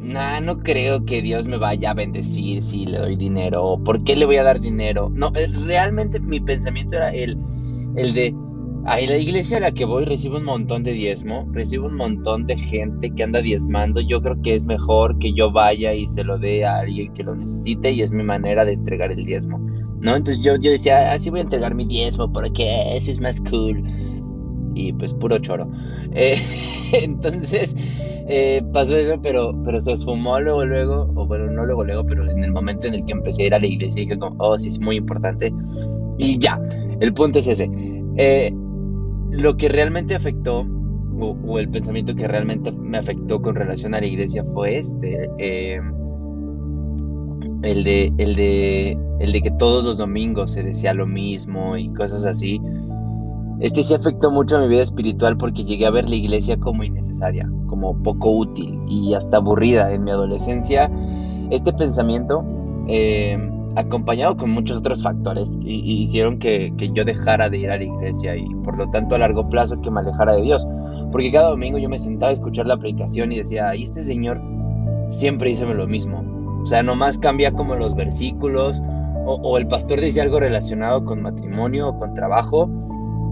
nah, 0.00 0.40
no 0.40 0.58
creo 0.58 1.04
que 1.04 1.22
Dios 1.22 1.46
me 1.46 1.56
vaya 1.56 1.92
a 1.92 1.94
bendecir 1.94 2.64
si 2.64 2.84
le 2.84 2.98
doy 2.98 3.14
dinero. 3.14 3.80
¿Por 3.84 4.02
qué 4.02 4.16
le 4.16 4.26
voy 4.26 4.38
a 4.38 4.42
dar 4.42 4.60
dinero? 4.60 5.08
No, 5.14 5.30
eh, 5.36 5.46
realmente 5.66 6.18
mi 6.18 6.40
pensamiento 6.40 6.96
era 6.96 7.10
el, 7.10 7.38
el 7.94 8.12
de, 8.12 8.34
Ahí 8.86 9.06
la 9.06 9.18
iglesia 9.18 9.58
a 9.58 9.60
la 9.60 9.72
que 9.72 9.84
voy 9.84 10.04
recibe 10.04 10.38
un 10.38 10.44
montón 10.44 10.82
de 10.82 10.92
diezmo, 10.92 11.46
recibe 11.52 11.86
un 11.86 11.96
montón 11.96 12.46
de 12.46 12.56
gente 12.56 13.10
que 13.10 13.22
anda 13.22 13.42
diezmando. 13.42 14.00
Yo 14.00 14.22
creo 14.22 14.40
que 14.42 14.54
es 14.54 14.64
mejor 14.64 15.18
que 15.18 15.32
yo 15.34 15.52
vaya 15.52 15.92
y 15.92 16.06
se 16.06 16.24
lo 16.24 16.38
dé 16.38 16.64
a 16.64 16.78
alguien 16.78 17.12
que 17.12 17.22
lo 17.22 17.34
necesite 17.34 17.90
y 17.90 18.00
es 18.00 18.10
mi 18.10 18.22
manera 18.22 18.64
de 18.64 18.72
entregar 18.72 19.12
el 19.12 19.24
diezmo, 19.24 19.58
¿no? 20.00 20.16
Entonces 20.16 20.42
yo, 20.42 20.56
yo 20.56 20.70
decía, 20.70 21.12
así 21.12 21.28
voy 21.28 21.40
a 21.40 21.42
entregar 21.42 21.74
mi 21.74 21.84
diezmo 21.84 22.32
porque 22.32 22.96
eso 22.96 23.10
es 23.10 23.20
más 23.20 23.40
cool. 23.50 23.82
Y 24.74 24.92
pues 24.94 25.12
puro 25.12 25.38
choro. 25.38 25.70
Eh, 26.12 26.36
entonces 26.92 27.76
eh, 28.28 28.62
pasó 28.72 28.96
eso, 28.96 29.20
pero, 29.22 29.52
pero 29.62 29.80
se 29.80 29.92
esfumó 29.92 30.40
luego, 30.40 30.64
luego, 30.64 31.12
o 31.16 31.26
bueno, 31.26 31.50
no 31.50 31.66
luego, 31.66 31.84
luego, 31.84 32.04
pero 32.06 32.30
en 32.30 32.44
el 32.44 32.52
momento 32.52 32.86
en 32.86 32.94
el 32.94 33.04
que 33.04 33.12
empecé 33.12 33.42
a 33.42 33.46
ir 33.46 33.54
a 33.54 33.58
la 33.58 33.66
iglesia 33.66 34.02
dije 34.02 34.18
como, 34.18 34.36
oh, 34.38 34.56
sí, 34.56 34.68
es 34.68 34.80
muy 34.80 34.96
importante. 34.96 35.52
Y 36.16 36.38
ya, 36.38 36.58
el 37.00 37.12
punto 37.12 37.40
es 37.40 37.48
ese. 37.48 37.68
Eh, 38.16 38.52
lo 39.30 39.56
que 39.56 39.68
realmente 39.68 40.14
afectó, 40.14 40.66
o, 41.20 41.58
el 41.58 41.68
pensamiento 41.70 42.14
que 42.14 42.26
realmente 42.26 42.72
me 42.72 42.98
afectó 42.98 43.40
con 43.40 43.54
relación 43.54 43.94
a 43.94 44.00
la 44.00 44.06
iglesia 44.06 44.44
fue 44.44 44.78
este, 44.78 45.28
em, 45.38 45.92
el, 47.62 47.84
de, 47.84 48.12
el, 48.18 48.34
de, 48.34 48.98
el 49.20 49.32
de 49.32 49.42
que 49.42 49.50
todos 49.52 49.84
los 49.84 49.98
domingos 49.98 50.52
se 50.52 50.62
decía 50.62 50.94
lo 50.94 51.06
mismo 51.06 51.76
y 51.76 51.92
cosas 51.92 52.24
así. 52.26 52.60
Este 53.60 53.82
sí 53.82 53.92
afectó 53.92 54.30
mucho 54.30 54.56
a 54.56 54.60
mi 54.60 54.68
vida 54.68 54.82
espiritual 54.82 55.36
porque 55.36 55.64
llegué 55.64 55.86
a 55.86 55.90
ver 55.90 56.08
la 56.08 56.16
iglesia 56.16 56.56
como 56.58 56.82
innecesaria, 56.82 57.46
como 57.66 58.02
poco 58.02 58.30
útil 58.30 58.80
y 58.88 59.12
hasta 59.12 59.36
aburrida 59.36 59.92
en 59.92 60.04
mi 60.04 60.10
adolescencia. 60.10 60.90
Este 61.50 61.72
pensamiento 61.74 62.42
eh, 62.88 63.36
acompañado 63.76 64.36
con 64.36 64.50
muchos 64.50 64.78
otros 64.78 65.02
factores, 65.02 65.58
y, 65.62 66.02
hicieron 66.02 66.38
que, 66.38 66.72
yo 66.94 67.04
dejara 67.04 67.48
de 67.48 67.58
ir 67.58 67.70
a 67.70 67.76
la 67.76 67.84
iglesia 67.84 68.36
y 68.36 68.46
por 68.64 68.76
lo 68.76 68.90
tanto 68.90 69.14
a 69.14 69.18
largo 69.18 69.48
plazo 69.48 69.80
que 69.80 69.90
me 69.90 70.00
alejara 70.00 70.34
de 70.34 70.42
Dios. 70.42 70.66
Porque 71.12 71.32
cada 71.32 71.50
domingo 71.50 71.78
yo 71.78 71.88
me 71.88 71.98
sentaba 71.98 72.30
a 72.30 72.32
escuchar 72.32 72.66
la 72.66 72.76
predicación 72.76 73.32
y 73.32 73.38
decía, 73.38 73.74
y 73.74 73.82
este 73.82 74.02
señor 74.02 74.40
siempre 75.08 75.50
hizo 75.50 75.66
lo 75.66 75.86
mismo. 75.86 76.24
O 76.62 76.66
sea, 76.66 76.82
nomás 76.82 77.18
cambia 77.18 77.52
como 77.52 77.74
los 77.74 77.94
versículos 77.94 78.82
o, 79.26 79.58
el 79.58 79.66
pastor 79.66 80.00
dice 80.00 80.20
algo 80.20 80.40
relacionado 80.40 81.04
con 81.04 81.22
matrimonio 81.22 81.88
o 81.88 81.98
con 81.98 82.14
trabajo 82.14 82.68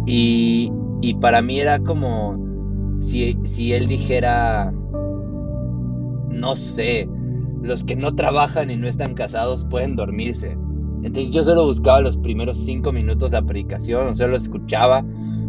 y, 0.07 0.73
y 1.01 1.15
para 1.15 1.43
mí 1.43 1.59
era 1.59 1.81
como 1.81 2.39
si, 3.01 3.39
si 3.45 3.73
él 3.73 3.89
dijera, 3.89 4.73
no 6.31 6.55
sé, 6.55 7.09
los 7.63 7.85
que 7.85 7.97
no 7.97 8.15
trabajan 8.15 8.71
y 8.71 8.77
no 8.77 8.87
están 8.87 9.15
casados 9.15 9.65
pueden 9.65 9.97
dormirse. 9.97 10.57
Entonces 11.03 11.31
yo 11.31 11.43
solo 11.43 11.65
buscaba 11.65 12.01
los 12.01 12.17
primeros 12.17 12.59
cinco 12.65 12.93
minutos 12.93 13.31
la 13.31 13.43
predicación, 13.43 14.09
o 14.09 14.15
solo 14.15 14.37
escuchaba 14.37 15.05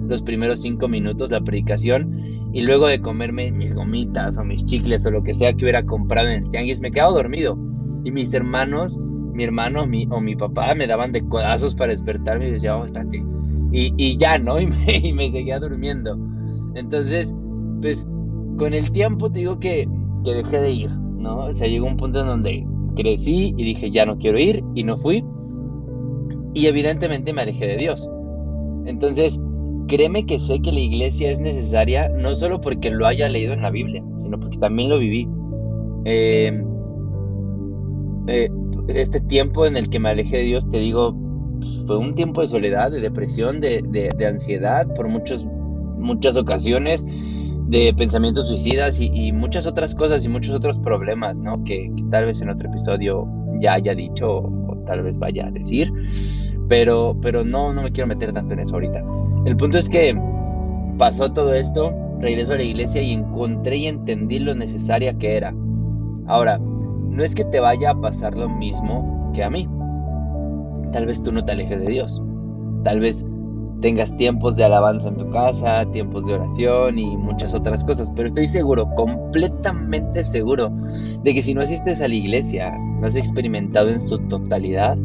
los 0.07 0.21
primeros 0.21 0.61
cinco 0.61 0.87
minutos 0.87 1.31
la 1.31 1.41
predicación 1.41 2.49
y 2.53 2.61
luego 2.61 2.87
de 2.87 3.01
comerme 3.01 3.51
mis 3.51 3.75
gomitas 3.75 4.37
o 4.37 4.43
mis 4.43 4.65
chicles 4.65 5.05
o 5.05 5.11
lo 5.11 5.23
que 5.23 5.33
sea 5.33 5.53
que 5.53 5.65
hubiera 5.65 5.85
comprado 5.85 6.29
en 6.29 6.43
el 6.43 6.51
tianguis 6.51 6.81
me 6.81 6.91
quedaba 6.91 7.13
dormido. 7.13 7.57
Y 8.03 8.11
mis 8.11 8.33
hermanos, 8.33 8.97
mi 8.97 9.43
hermano 9.43 9.85
mi, 9.85 10.07
o 10.09 10.19
mi 10.19 10.35
papá 10.35 10.73
me 10.75 10.87
daban 10.87 11.11
de 11.11 11.27
codazos 11.27 11.75
para 11.75 11.91
despertarme 11.91 12.47
y 12.47 12.51
decía, 12.51 12.75
oh. 12.75 12.85
Y, 13.71 13.93
y 13.97 14.17
ya, 14.17 14.37
¿no? 14.39 14.59
Y 14.59 15.13
me, 15.13 15.29
seguía 15.29 15.59
durmiendo. 15.59 16.17
Entonces, 16.75 17.35
pues 17.81 18.07
con 18.57 18.73
el 18.73 18.91
tiempo 18.91 19.31
te 19.31 19.39
digo 19.39 19.59
que 19.59 19.87
dejé 20.23 20.61
de 20.61 20.71
ir, 20.71 20.98
¿no? 21.19 21.45
O 21.45 21.53
sea, 21.53 21.67
llegó 21.67 21.85
un 21.85 21.97
punto 21.97 22.21
en 22.21 22.27
donde 22.27 22.65
crecí 22.95 23.53
y 23.57 23.63
dije, 23.63 23.91
ya 23.91 24.05
no 24.05 24.17
quiero 24.17 24.39
ir 24.39 24.63
y 24.75 24.83
no 24.83 24.97
fui. 24.97 25.23
Y 26.53 26.65
evidentemente 26.67 27.33
me 27.33 27.41
alejé 27.43 27.67
de 27.67 27.77
Dios. 27.77 28.09
Entonces, 28.85 29.39
créeme 29.87 30.25
que 30.25 30.39
sé 30.39 30.61
que 30.61 30.71
la 30.71 30.79
iglesia 30.79 31.29
es 31.29 31.39
necesaria 31.39 32.09
no 32.09 32.33
solo 32.33 32.61
porque 32.61 32.89
lo 32.89 33.05
haya 33.05 33.27
leído 33.27 33.53
en 33.53 33.61
la 33.61 33.71
Biblia, 33.71 34.03
sino 34.17 34.39
porque 34.39 34.57
también 34.57 34.89
lo 34.89 34.99
viví. 34.99 35.27
Eh, 36.05 36.63
eh, 38.27 38.49
este 38.87 39.19
tiempo 39.19 39.65
en 39.65 39.77
el 39.77 39.89
que 39.89 39.99
me 39.99 40.09
alejé 40.09 40.37
de 40.37 40.43
Dios, 40.43 40.69
te 40.69 40.79
digo, 40.79 41.15
fue 41.85 41.97
un 41.97 42.15
tiempo 42.15 42.41
de 42.41 42.47
soledad, 42.47 42.91
de 42.91 43.01
depresión, 43.01 43.61
de, 43.61 43.81
de, 43.83 44.25
ansiedad, 44.25 44.87
por 44.93 45.07
muchos, 45.07 45.45
muchas 45.97 46.37
ocasiones, 46.37 47.05
de 47.69 47.93
pensamientos 47.93 48.47
suicidas 48.47 48.99
y, 48.99 49.31
muchas 49.31 49.67
otras 49.67 49.93
cosas 49.93 50.25
y 50.25 50.29
muchos 50.29 50.55
otros 50.55 50.79
problemas, 50.79 51.39
¿no? 51.39 51.63
Que, 51.63 51.91
tal 52.09 52.25
vez 52.25 52.41
en 52.41 52.49
otro 52.49 52.67
episodio 52.67 53.27
ya 53.61 53.73
haya 53.73 53.93
dicho 53.93 54.37
o, 54.37 54.83
tal 54.87 55.03
vez 55.03 55.19
vaya 55.19 55.47
a 55.47 55.51
decir, 55.51 55.91
pero, 56.67 57.15
pero 57.21 57.45
no, 57.45 57.71
no 57.71 57.83
me 57.83 57.91
quiero 57.91 58.07
meter 58.07 58.33
tanto 58.33 58.53
en 58.53 58.61
eso 58.61 58.73
ahorita. 58.73 59.03
El 59.45 59.55
punto 59.55 59.77
es 59.77 59.87
que 59.87 60.19
pasó 60.97 61.31
todo 61.31 61.53
esto, 61.53 61.93
regreso 62.19 62.53
a 62.53 62.57
la 62.57 62.63
iglesia 62.63 63.03
y 63.03 63.11
encontré 63.11 63.77
y 63.77 63.85
entendí 63.85 64.39
lo 64.39 64.55
necesaria 64.55 65.13
que 65.13 65.37
era. 65.37 65.53
Ahora, 66.25 66.57
no 66.57 67.23
es 67.23 67.35
que 67.35 67.45
te 67.45 67.59
vaya 67.59 67.91
a 67.91 68.01
pasar 68.01 68.35
lo 68.35 68.49
mismo 68.49 69.31
que 69.35 69.43
a 69.43 69.49
mí. 69.51 69.69
Tal 70.91 71.05
vez 71.05 71.21
tú 71.21 71.31
no 71.31 71.45
te 71.45 71.51
alejes 71.51 71.79
de 71.81 71.87
Dios. 71.87 72.19
Tal 72.83 72.99
vez 72.99 73.25
tengas 73.81 74.15
tiempos 74.17 74.55
de 74.55 74.65
alabanza 74.65 75.09
en 75.09 75.17
tu 75.17 75.29
casa, 75.29 75.85
tiempos 75.91 76.25
de 76.25 76.33
oración 76.33 76.99
y 76.99 77.15
muchas 77.17 77.53
otras 77.53 77.83
cosas, 77.83 78.11
pero 78.15 78.27
estoy 78.27 78.47
seguro, 78.47 78.89
completamente 78.95 80.23
seguro, 80.23 80.71
de 81.23 81.33
que 81.33 81.41
si 81.41 81.53
no 81.53 81.61
asistes 81.61 82.01
a 82.01 82.07
la 82.07 82.15
iglesia, 82.15 82.77
no 82.77 83.07
has 83.07 83.15
experimentado 83.15 83.89
en 83.89 83.99
su 83.99 84.19
totalidad 84.27 84.97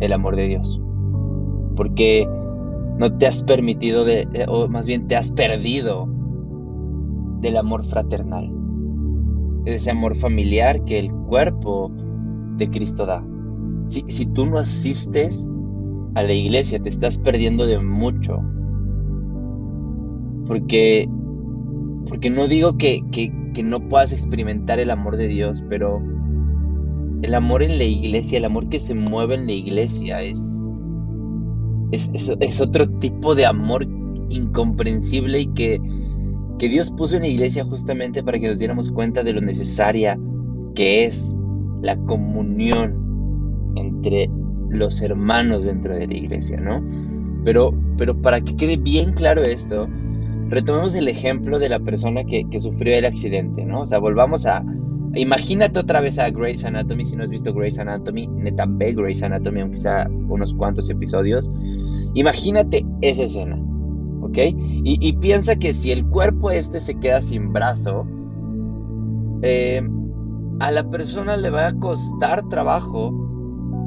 el 0.00 0.12
amor 0.12 0.36
de 0.36 0.48
Dios. 0.48 0.80
Porque 1.76 2.26
no 2.98 3.16
te 3.16 3.26
has 3.26 3.42
permitido, 3.42 4.04
de, 4.04 4.28
eh, 4.32 4.46
o 4.48 4.68
más 4.68 4.86
bien 4.86 5.06
te 5.08 5.16
has 5.16 5.30
perdido 5.30 6.08
del 7.40 7.56
amor 7.56 7.84
fraternal, 7.84 8.50
ese 9.64 9.90
amor 9.90 10.16
familiar 10.16 10.84
que 10.84 10.98
el 10.98 11.12
cuerpo 11.12 11.90
de 12.56 12.70
Cristo 12.70 13.06
da. 13.06 13.24
Si, 13.86 14.04
si 14.08 14.26
tú 14.26 14.46
no 14.46 14.58
asistes 14.58 15.48
a 16.18 16.22
la 16.24 16.32
iglesia, 16.32 16.80
te 16.82 16.88
estás 16.88 17.16
perdiendo 17.16 17.64
de 17.64 17.78
mucho. 17.78 18.42
Porque, 20.48 21.08
porque 22.08 22.28
no 22.28 22.48
digo 22.48 22.76
que, 22.76 23.02
que, 23.12 23.32
no 23.62 23.88
puedas 23.88 24.12
experimentar 24.12 24.78
el 24.78 24.90
amor 24.90 25.16
de 25.16 25.26
Dios, 25.26 25.64
pero 25.68 26.00
el 27.22 27.34
amor 27.34 27.62
en 27.62 27.78
la 27.78 27.84
iglesia, 27.84 28.38
el 28.38 28.44
amor 28.44 28.68
que 28.68 28.78
se 28.78 28.94
mueve 28.94 29.34
en 29.34 29.46
la 29.46 29.52
iglesia 29.52 30.22
es, 30.22 30.70
es, 31.90 32.10
es, 32.40 32.60
otro 32.60 32.88
tipo 32.98 33.34
de 33.34 33.46
amor 33.46 33.84
incomprensible 34.28 35.40
y 35.40 35.46
que, 35.54 35.80
que 36.60 36.68
Dios 36.68 36.92
puso 36.92 37.16
en 37.16 37.22
la 37.22 37.28
iglesia 37.28 37.64
justamente 37.64 38.22
para 38.22 38.38
que 38.38 38.46
nos 38.46 38.60
diéramos 38.60 38.90
cuenta 38.90 39.24
de 39.24 39.32
lo 39.32 39.40
necesaria 39.40 40.16
que 40.76 41.04
es 41.06 41.34
la 41.82 41.96
comunión 42.04 43.72
entre 43.74 44.30
los 44.70 45.00
hermanos 45.00 45.64
dentro 45.64 45.94
de 45.94 46.06
la 46.06 46.14
iglesia, 46.14 46.58
¿no? 46.58 46.82
Pero, 47.44 47.72
pero 47.96 48.20
para 48.20 48.40
que 48.40 48.56
quede 48.56 48.76
bien 48.76 49.12
claro 49.12 49.42
esto, 49.42 49.88
retomemos 50.48 50.94
el 50.94 51.08
ejemplo 51.08 51.58
de 51.58 51.68
la 51.68 51.78
persona 51.80 52.24
que, 52.24 52.46
sufrió 52.58 52.96
el 52.96 53.04
accidente, 53.04 53.64
¿no? 53.64 53.82
O 53.82 53.86
sea, 53.86 53.98
volvamos 53.98 54.46
a... 54.46 54.64
Imagínate 55.14 55.80
otra 55.80 56.00
vez 56.00 56.18
a 56.18 56.30
Grey's 56.30 56.64
Anatomy, 56.64 57.04
si 57.04 57.16
no 57.16 57.24
has 57.24 57.30
visto 57.30 57.54
Grey's 57.54 57.78
Anatomy, 57.78 58.26
neta 58.26 58.66
ve 58.68 58.92
Grey's 58.92 59.22
Anatomy, 59.22 59.60
aunque 59.60 59.78
sea 59.78 60.08
unos 60.28 60.52
cuantos 60.54 60.90
episodios. 60.90 61.50
Imagínate 62.14 62.84
esa 63.00 63.24
escena, 63.24 63.58
¿ok? 64.20 64.38
Y, 64.84 65.12
piensa 65.14 65.56
que 65.56 65.72
si 65.72 65.92
el 65.92 66.04
cuerpo 66.06 66.50
este 66.50 66.80
se 66.80 66.94
queda 66.94 67.22
sin 67.22 67.52
brazo, 67.52 68.06
eh, 69.42 69.82
a 70.60 70.70
la 70.70 70.90
persona 70.90 71.36
le 71.36 71.50
va 71.50 71.68
a 71.68 71.72
costar 71.78 72.46
trabajo 72.48 73.27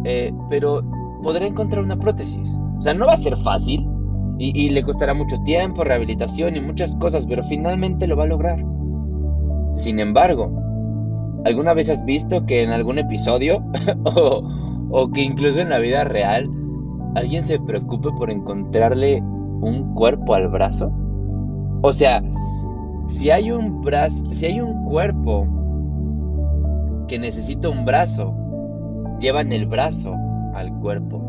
eh, 0.03 0.33
pero 0.49 0.81
podrá 1.23 1.47
encontrar 1.47 1.83
una 1.83 1.97
prótesis. 1.97 2.49
O 2.77 2.81
sea, 2.81 2.93
no 2.93 3.05
va 3.05 3.13
a 3.13 3.17
ser 3.17 3.37
fácil 3.37 3.87
y, 4.37 4.71
le 4.71 4.81
costará 4.81 5.13
mucho 5.13 5.37
tiempo, 5.43 5.83
rehabilitación 5.83 6.55
y 6.55 6.61
muchas 6.61 6.95
cosas, 6.95 7.27
pero 7.27 7.43
finalmente 7.43 8.07
lo 8.07 8.17
va 8.17 8.23
a 8.23 8.27
lograr. 8.27 8.65
Sin 9.75 9.99
embargo, 9.99 10.51
¿alguna 11.45 11.75
vez 11.75 11.91
has 11.91 12.03
visto 12.05 12.43
que 12.47 12.63
en 12.63 12.71
algún 12.71 12.97
episodio 12.97 13.63
o, 14.05 14.41
o 14.89 15.11
que 15.11 15.21
incluso 15.21 15.59
en 15.59 15.69
la 15.69 15.77
vida 15.77 16.05
real 16.05 16.49
alguien 17.13 17.43
se 17.43 17.59
preocupe 17.59 18.09
por 18.17 18.31
encontrarle 18.31 19.21
un 19.21 19.93
cuerpo 19.93 20.33
al 20.33 20.47
brazo? 20.47 20.91
O 21.83 21.93
sea, 21.93 22.23
si 23.07 23.29
hay 23.29 23.51
un 23.51 23.81
brazo, 23.81 24.25
si 24.33 24.47
hay 24.47 24.61
un 24.61 24.85
cuerpo 24.85 25.45
que 27.07 27.19
necesita 27.19 27.69
un 27.69 27.85
brazo, 27.85 28.33
llevan 29.21 29.53
el 29.53 29.67
brazo 29.67 30.15
al 30.53 30.73
cuerpo. 30.79 31.21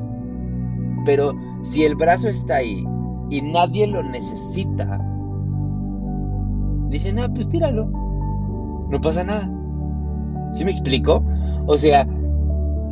Pero 1.04 1.32
si 1.62 1.84
el 1.84 1.94
brazo 1.94 2.28
está 2.28 2.56
ahí 2.56 2.84
y 3.30 3.42
nadie 3.42 3.86
lo 3.86 4.02
necesita, 4.02 5.00
dicen, 6.88 7.18
ah, 7.18 7.30
pues 7.32 7.48
tíralo. 7.48 7.86
No 8.88 9.00
pasa 9.00 9.24
nada. 9.24 9.50
¿Sí 10.52 10.64
me 10.64 10.70
explico? 10.70 11.22
O 11.66 11.76
sea, 11.76 12.04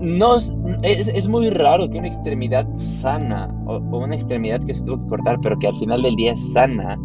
no, 0.01 0.37
es, 0.83 1.29
muy 1.29 1.51
raro 1.51 1.91
que 1.91 1.99
una 1.99 2.09
extremidad 2.09 2.67
sana 2.77 3.55
o, 3.67 3.79
una 3.99 4.15
extremidad 4.15 4.61
que 4.65 4.75
se 4.75 4.85
tuvo 4.85 5.03
que 5.03 5.09
cortar, 5.09 5.39
pero 5.43 5.59
que 5.59 5.69
al 5.69 5.77
final 5.77 6.03
del 6.03 6.17
día 6.17 6.33
es 6.33 6.53
sana, 6.53 6.99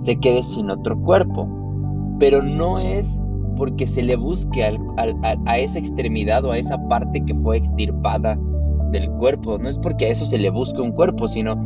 se 0.00 0.16
quede 0.16 0.42
sin 0.42 0.70
otro 0.70 0.98
cuerpo. 1.00 1.48
Pero 2.18 2.42
no 2.42 2.78
es 2.78 3.20
porque 3.58 3.88
se 3.88 4.02
le 4.02 4.14
busque 4.14 4.64
a 4.64 5.58
esa 5.58 5.78
extremidad 5.80 6.44
o 6.44 6.52
a 6.52 6.58
esa 6.58 6.78
parte 6.88 7.24
que 7.24 7.34
fue 7.34 7.56
extirpada 7.56 8.38
del 8.92 9.10
cuerpo. 9.10 9.58
No 9.58 9.68
es 9.68 9.76
porque 9.76 10.06
a 10.06 10.08
eso 10.10 10.24
se 10.26 10.38
le 10.38 10.48
busque 10.48 10.80
un 10.80 10.92
cuerpo, 10.92 11.26
sino 11.26 11.60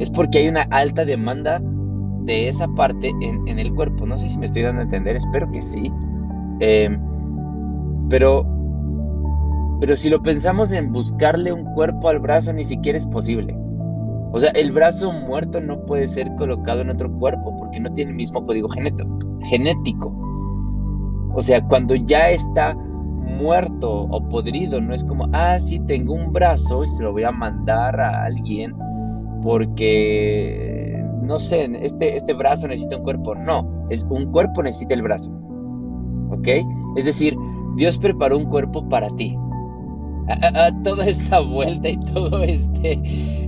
es 0.00 0.10
porque 0.10 0.38
hay 0.38 0.48
una 0.48 0.62
alta 0.70 1.04
demanda 1.04 1.60
de 2.22 2.48
esa 2.48 2.66
parte 2.68 3.12
en, 3.20 3.58
el 3.58 3.72
cuerpo. 3.74 4.06
No 4.06 4.18
sé 4.18 4.30
si 4.30 4.38
me 4.38 4.46
estoy 4.46 4.62
dando 4.62 4.80
a 4.80 4.84
entender, 4.84 5.16
espero 5.16 5.48
que 5.52 5.60
sí. 5.60 5.92
Em, 6.60 6.98
pero, 8.08 8.46
pero 9.80 9.96
si 9.96 10.08
lo 10.08 10.22
pensamos 10.22 10.72
en 10.72 10.92
buscarle 10.92 11.52
un 11.52 11.64
cuerpo 11.74 12.08
al 12.08 12.20
brazo, 12.20 12.54
ni 12.54 12.64
siquiera 12.64 12.96
es 12.96 13.06
posible. 13.06 13.54
O 14.32 14.40
sea, 14.40 14.50
el 14.52 14.72
brazo 14.72 15.12
muerto 15.12 15.60
no 15.60 15.84
puede 15.84 16.08
ser 16.08 16.34
colocado 16.36 16.80
en 16.80 16.88
otro 16.88 17.12
cuerpo 17.18 17.54
porque 17.58 17.80
no 17.80 17.92
tiene 17.92 18.12
el 18.12 18.16
mismo 18.16 18.44
código 18.46 18.68
genético. 18.70 20.23
O 21.34 21.42
sea, 21.42 21.62
cuando 21.66 21.94
ya 21.94 22.30
está 22.30 22.74
muerto 22.74 23.90
o 23.90 24.28
podrido, 24.28 24.80
no 24.80 24.94
es 24.94 25.04
como, 25.04 25.28
ah, 25.32 25.58
sí, 25.58 25.80
tengo 25.80 26.14
un 26.14 26.32
brazo 26.32 26.84
y 26.84 26.88
se 26.88 27.02
lo 27.02 27.12
voy 27.12 27.24
a 27.24 27.32
mandar 27.32 28.00
a 28.00 28.24
alguien 28.24 28.74
porque, 29.42 31.04
no 31.22 31.38
sé, 31.38 31.68
este, 31.82 32.16
este 32.16 32.32
brazo 32.32 32.66
necesita 32.68 32.96
un 32.96 33.02
cuerpo. 33.02 33.34
No, 33.34 33.86
es 33.90 34.06
un 34.08 34.30
cuerpo 34.32 34.62
necesita 34.62 34.94
el 34.94 35.02
brazo. 35.02 35.30
¿Ok? 36.30 36.48
Es 36.96 37.04
decir, 37.04 37.36
Dios 37.76 37.98
preparó 37.98 38.38
un 38.38 38.46
cuerpo 38.46 38.88
para 38.88 39.10
ti. 39.16 39.36
A, 40.28 40.70
toda 40.82 41.06
esta 41.06 41.40
vuelta 41.40 41.88
y 41.88 41.98
todo 42.00 42.42
este, 42.42 42.98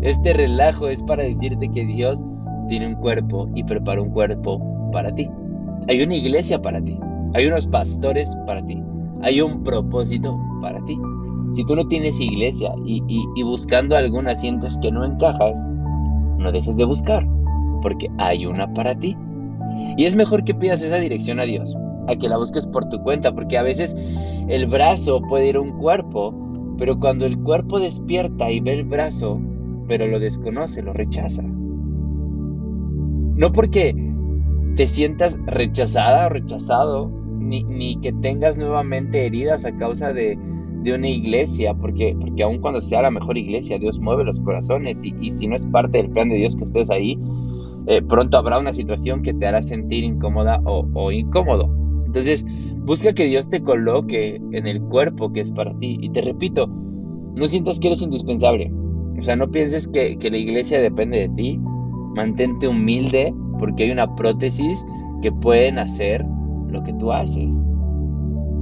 este 0.02 0.34
relajo 0.34 0.88
es 0.88 1.02
para 1.02 1.24
decirte 1.24 1.70
que 1.70 1.86
Dios 1.86 2.22
tiene 2.68 2.88
un 2.88 2.96
cuerpo 2.96 3.48
y 3.54 3.64
preparó 3.64 4.02
un 4.02 4.10
cuerpo 4.10 4.60
para 4.92 5.14
ti. 5.14 5.30
Hay 5.88 6.02
una 6.02 6.16
iglesia 6.16 6.60
para 6.60 6.82
ti. 6.82 6.98
Hay 7.34 7.46
unos 7.46 7.66
pastores 7.66 8.34
para 8.46 8.64
ti. 8.66 8.82
Hay 9.22 9.40
un 9.40 9.62
propósito 9.62 10.38
para 10.60 10.84
ti. 10.84 10.98
si 11.52 11.64
tú 11.64 11.76
no 11.76 11.86
tienes 11.86 12.20
iglesia 12.20 12.74
y, 12.84 13.00
buscando 13.42 13.96
alguna 13.96 14.34
sientes 14.34 14.78
que 14.82 14.90
no 14.90 15.04
encajas, 15.04 15.64
no 16.38 16.52
dejes 16.52 16.76
de 16.76 16.84
buscar, 16.84 17.26
porque 17.82 18.08
hay 18.18 18.46
una 18.46 18.72
para 18.74 18.94
ti. 18.94 19.16
Y 19.96 20.04
es 20.04 20.16
mejor 20.16 20.44
que 20.44 20.54
pidas 20.54 20.82
esa 20.82 20.96
dirección 20.96 21.40
a 21.40 21.44
Dios, 21.44 21.74
a 22.08 22.16
que 22.16 22.28
la 22.28 22.36
busques 22.36 22.66
por 22.66 22.88
tu 22.88 23.02
cuenta, 23.02 23.34
porque 23.34 23.56
a 23.56 23.62
veces 23.62 23.96
el 24.48 24.66
brazo 24.66 25.22
puede 25.22 25.48
ir 25.48 25.56
a 25.56 25.60
un 25.60 25.78
cuerpo, 25.78 26.34
pero 26.78 26.98
cuando 26.98 27.24
el 27.24 27.38
cuerpo 27.38 27.80
despierta 27.80 28.50
y 28.50 28.60
ve 28.60 28.74
el 28.74 28.84
brazo, 28.84 29.40
pero 29.86 30.06
lo 30.06 30.18
desconoce, 30.18 30.82
lo 30.82 30.92
rechaza. 30.92 31.42
No 31.42 33.50
porque 33.52 33.94
te 34.76 34.86
sientas 34.86 35.38
rechazada 35.46 36.26
o 36.26 36.28
rechazado, 36.30 37.10
ni, 37.38 37.64
ni 37.64 38.00
que 38.00 38.12
tengas 38.12 38.56
nuevamente 38.56 39.26
heridas 39.26 39.64
a 39.64 39.76
causa 39.76 40.12
de, 40.12 40.38
de, 40.82 40.94
una 40.94 41.08
iglesia, 41.08 41.74
porque, 41.74 42.16
porque 42.20 42.42
aun 42.42 42.58
cuando 42.60 42.80
sea 42.80 43.02
la 43.02 43.10
mejor 43.10 43.38
iglesia, 43.38 43.78
Dios 43.78 43.98
mueve 43.98 44.24
los 44.24 44.38
corazones 44.40 45.04
y, 45.04 45.14
y 45.20 45.30
si 45.30 45.48
no 45.48 45.56
es 45.56 45.66
parte 45.66 45.98
del 45.98 46.10
plan 46.10 46.28
de 46.28 46.36
Dios 46.36 46.56
que 46.56 46.64
estés 46.64 46.90
ahí, 46.90 47.18
eh, 47.88 48.02
pronto 48.02 48.36
habrá 48.36 48.58
una 48.58 48.72
situación 48.72 49.22
que 49.22 49.32
te 49.32 49.46
hará 49.46 49.62
sentir 49.62 50.02
incómoda 50.02 50.60
o, 50.64 51.12
incómodo. 51.12 51.70
Entonces, 52.06 52.44
busca 52.84 53.12
que 53.12 53.26
Dios 53.26 53.48
te 53.48 53.62
coloque 53.62 54.40
en 54.52 54.66
el 54.66 54.82
cuerpo 54.82 55.32
que 55.32 55.40
es 55.40 55.52
para 55.52 55.72
ti. 55.78 55.96
Y 56.00 56.10
te 56.10 56.20
repito, 56.22 56.66
no 56.66 57.46
sientas 57.46 57.78
que 57.78 57.88
eres 57.88 58.02
indispensable. 58.02 58.72
O 59.18 59.22
sea, 59.22 59.36
no 59.36 59.48
pienses 59.50 59.86
que, 59.86 60.18
la 60.20 60.36
iglesia 60.36 60.80
depende 60.80 61.20
de 61.20 61.28
ti. 61.30 61.60
Mantente 62.16 62.66
humilde 62.66 63.32
porque 63.58 63.84
hay 63.84 63.90
una 63.90 64.14
prótesis 64.14 64.84
que 65.22 65.32
pueden 65.32 65.78
hacer 65.78 66.24
lo 66.68 66.82
que 66.82 66.92
tú 66.94 67.12
haces. 67.12 67.56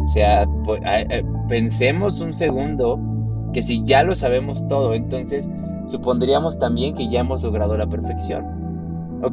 O 0.05 0.09
sea, 0.09 0.47
pensemos 1.49 2.21
un 2.21 2.35
segundo 2.35 3.01
que 3.53 3.63
si 3.63 3.83
ya 3.85 4.03
lo 4.03 4.15
sabemos 4.15 4.67
todo, 4.69 4.95
entonces 4.95 5.49
supondríamos 5.87 6.59
también 6.59 6.95
que 6.95 7.09
ya 7.09 7.21
hemos 7.21 7.43
logrado 7.43 7.77
la 7.77 7.87
perfección. 7.87 8.55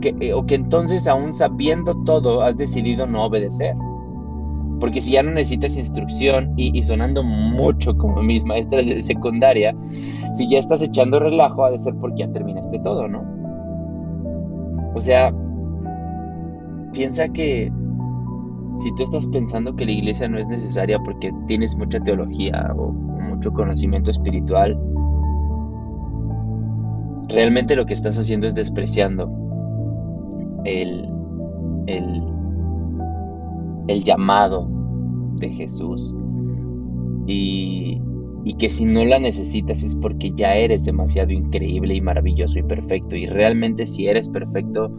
Eh, 0.02 0.34
o 0.34 0.46
que, 0.46 0.56
entonces 0.56 1.08
aún 1.08 1.34
sabiendo 1.34 1.94
todo 2.06 2.42
has 2.44 2.58
decidido 2.58 3.06
no 3.08 3.26
obedecer. 3.26 3.76
Porque 4.80 5.02
si 5.02 5.12
ya 5.12 5.22
no 5.22 5.32
necesitas 5.32 5.78
instrucción 5.78 6.54
y, 6.58 6.82
sonando 6.82 7.24
mucho 7.24 7.96
como 7.98 8.24
mis 8.24 8.44
maestras 8.46 8.86
de 8.86 9.02
secundaria, 9.02 9.76
si 10.34 10.50
ya 10.50 10.58
estás 10.58 10.82
echando 10.82 11.20
relajo 11.20 11.66
ha 11.66 11.72
de 11.72 11.78
ser 11.78 11.94
porque 11.96 12.22
ya 12.24 12.32
terminaste 12.32 12.80
todo, 12.80 13.08
¿no? 13.08 13.24
O 14.96 15.02
sea, 15.02 15.32
piensa 16.92 17.30
que 17.30 17.72
si 18.76 18.96
tú 18.96 19.04
estás 19.04 19.28
pensando 19.28 19.76
que 19.76 19.86
la 19.86 19.92
iglesia 19.92 20.28
no 20.28 20.38
es 20.38 20.48
necesaria 20.48 21.00
porque 21.00 21.32
tienes 21.48 21.76
mucha 21.76 22.00
teología 22.00 22.74
o 22.78 22.92
mucho 22.92 23.52
conocimiento 23.52 24.12
espiritual, 24.12 24.80
realmente 27.30 27.76
lo 27.76 27.86
que 27.86 27.94
estás 27.94 28.18
haciendo 28.18 28.48
es 28.48 28.56
despreciando 28.56 29.30
el, 30.66 31.08
el, 31.88 32.24
llamado 34.04 34.68
de 35.38 35.50
Jesús. 35.50 36.14
Y, 37.28 38.02
y 38.44 38.54
que 38.56 38.70
si 38.70 38.86
no 38.86 39.06
la 39.06 39.20
necesitas 39.20 39.84
es 39.84 39.96
porque 39.96 40.32
ya 40.32 40.56
eres 40.56 40.86
demasiado 40.86 41.32
increíble 41.32 41.96
y 41.96 42.02
maravilloso 42.02 42.58
y 42.58 42.64
perfecto. 42.64 43.16
Y 43.16 43.28
realmente 43.28 43.86
si 43.86 44.08
eres 44.08 44.30
perfecto 44.30 44.92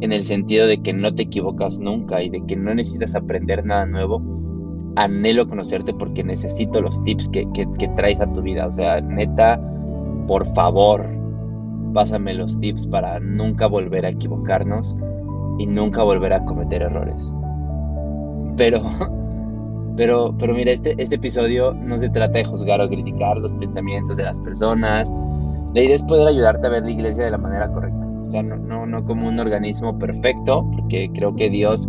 en 0.00 0.12
el 0.12 0.24
sentido 0.24 0.66
de 0.66 0.82
que 0.82 0.92
no 0.92 1.14
te 1.14 1.24
equivocas 1.24 1.78
nunca 1.78 2.22
y 2.22 2.30
de 2.30 2.44
que 2.46 2.56
no 2.56 2.74
necesitas 2.74 3.14
aprender 3.14 3.64
nada 3.64 3.86
nuevo, 3.86 4.22
anhelo 4.96 5.48
conocerte 5.48 5.92
porque 5.94 6.22
necesito 6.22 6.80
los 6.80 7.02
tips 7.04 7.28
que, 7.28 7.46
que 7.52 7.88
traes 7.96 8.20
a 8.20 8.32
tu 8.32 8.42
vida. 8.42 8.66
O 8.66 8.74
sea, 8.74 9.00
neta, 9.00 9.60
por 10.26 10.46
favor, 10.54 11.06
pásame 11.94 12.34
los 12.34 12.58
tips 12.60 12.86
para 12.88 13.20
nunca 13.20 13.66
volver 13.66 14.04
a 14.04 14.10
equivocarnos 14.10 14.94
y 15.58 15.66
nunca 15.66 16.02
volver 16.02 16.32
a 16.32 16.44
cometer 16.44 16.82
errores. 16.82 17.32
Pero, 18.56 18.82
pero, 19.96 20.34
pero 20.38 20.54
mira, 20.54 20.72
este, 20.72 20.94
este 20.98 21.14
episodio 21.14 21.72
no 21.72 21.96
se 21.96 22.10
trata 22.10 22.38
de 22.38 22.44
juzgar 22.44 22.80
o 22.80 22.88
criticar 22.88 23.38
los 23.38 23.54
pensamientos 23.54 24.16
de 24.16 24.24
las 24.24 24.40
personas. 24.40 25.12
La 25.72 25.82
idea 25.82 25.94
es 25.94 26.04
poder 26.04 26.28
ayudarte 26.28 26.66
a 26.66 26.70
ver 26.70 26.82
la 26.82 26.90
iglesia 26.90 27.24
de 27.24 27.30
la 27.30 27.38
manera 27.38 27.72
correcta. 27.72 28.03
O 28.24 28.28
sea, 28.28 28.42
no, 28.42 28.56
no, 28.56 28.86
no 28.86 29.04
como 29.04 29.28
un 29.28 29.38
organismo 29.38 29.98
perfecto, 29.98 30.68
porque 30.72 31.10
creo 31.12 31.34
que 31.34 31.50
Dios 31.50 31.88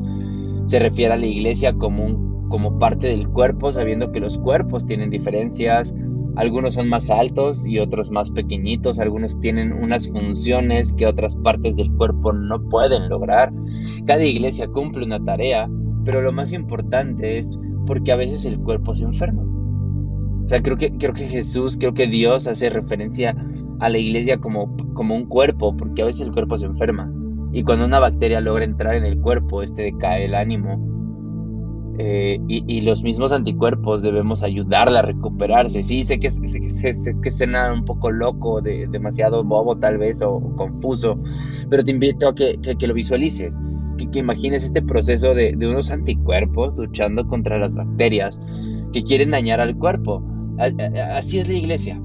se 0.68 0.80
refiere 0.80 1.14
a 1.14 1.18
la 1.18 1.28
iglesia 1.28 1.74
como, 1.74 2.06
un, 2.06 2.50
como 2.50 2.78
parte 2.80 3.08
del 3.08 3.30
cuerpo, 3.30 3.72
sabiendo 3.72 4.12
que 4.12 4.20
los 4.20 4.38
cuerpos 4.38 4.86
tienen 4.86 5.10
diferencias, 5.10 5.94
algunos 6.36 6.74
son 6.74 6.90
más 6.90 7.10
altos 7.10 7.66
y 7.66 7.80
otros 7.80 8.12
más 8.12 8.30
pequeñitos, 8.32 9.00
algunos 9.00 9.40
tienen 9.40 9.72
unas 9.72 10.10
funciones 10.10 10.92
que 10.92 11.08
otras 11.08 11.36
partes 11.36 11.78
del 11.78 11.92
cuerpo 11.94 12.34
no 12.34 12.62
pueden 12.68 13.08
lograr. 13.08 13.54
Cada 14.06 14.24
iglesia 14.26 14.68
cumple 14.68 15.06
una 15.06 15.24
tarea, 15.24 15.70
pero 16.04 16.22
lo 16.22 16.34
más 16.34 16.52
importante 16.52 17.38
es 17.38 17.58
porque 17.86 18.12
a 18.12 18.18
veces 18.18 18.46
el 18.46 18.60
cuerpo 18.60 18.94
se 18.94 19.06
enferma. 19.06 19.44
O 20.44 20.48
sea, 20.48 20.62
creo 20.62 20.78
que, 20.78 20.98
creo 20.98 21.14
que 21.14 21.28
Jesús, 21.28 21.78
creo 21.78 21.94
que 21.94 22.08
Dios 22.08 22.48
hace 22.48 22.70
referencia 22.70 23.36
a 23.80 23.90
la 23.90 23.98
iglesia 23.98 24.38
como, 24.38 24.76
como 24.94 25.16
un 25.16 25.26
cuerpo, 25.26 25.76
porque 25.76 26.02
a 26.02 26.06
veces 26.06 26.22
el 26.22 26.32
cuerpo 26.32 26.58
se 26.58 26.66
enferma. 26.66 27.12
Y 27.52 27.64
cuando 27.64 27.86
una 27.86 28.00
bacteria 28.00 28.42
logra 28.42 28.66
entrar 28.66 28.96
en 28.96 29.06
el 29.06 29.20
cuerpo, 29.20 29.62
este 29.62 29.84
decae 29.84 30.26
el 30.26 30.36
ánimo 30.36 30.96
eh, 31.98 32.40
y, 32.50 32.82
los 32.82 33.04
mismos 33.04 33.32
anticuerpos 33.32 34.02
debemos 34.02 34.44
ayudarla 34.44 35.00
a 35.00 35.02
recuperarse. 35.04 35.82
Sí, 35.82 36.04
sé 36.04 36.20
que, 36.20 36.30
sé, 36.30 37.16
que 37.22 37.32
suena 37.32 37.72
un 37.72 37.86
poco 37.86 38.12
loco, 38.12 38.62
de, 38.62 38.88
demasiado 38.88 39.44
bobo 39.44 39.78
tal 39.78 39.98
vez 39.98 40.22
o, 40.22 40.40
confuso, 40.58 41.18
pero 41.70 41.84
te 41.84 41.92
invito 41.92 42.28
a 42.28 42.36
que, 42.36 42.58
lo 42.82 42.94
visualices, 42.94 43.62
que, 43.98 44.20
imagines 44.20 44.66
este 44.66 44.82
proceso 44.82 45.34
de, 45.34 45.54
de, 45.56 45.68
unos 45.68 45.90
anticuerpos 45.90 46.76
luchando 46.76 47.26
contra 47.28 47.58
las 47.58 47.76
bacterias 47.76 48.42
que 48.92 49.04
quieren 49.04 49.32
dañar 49.32 49.62
al 49.62 49.78
cuerpo. 49.78 50.22
Así 50.58 51.40
es 51.40 51.48
la 51.48 51.56
iglesia. 51.56 52.02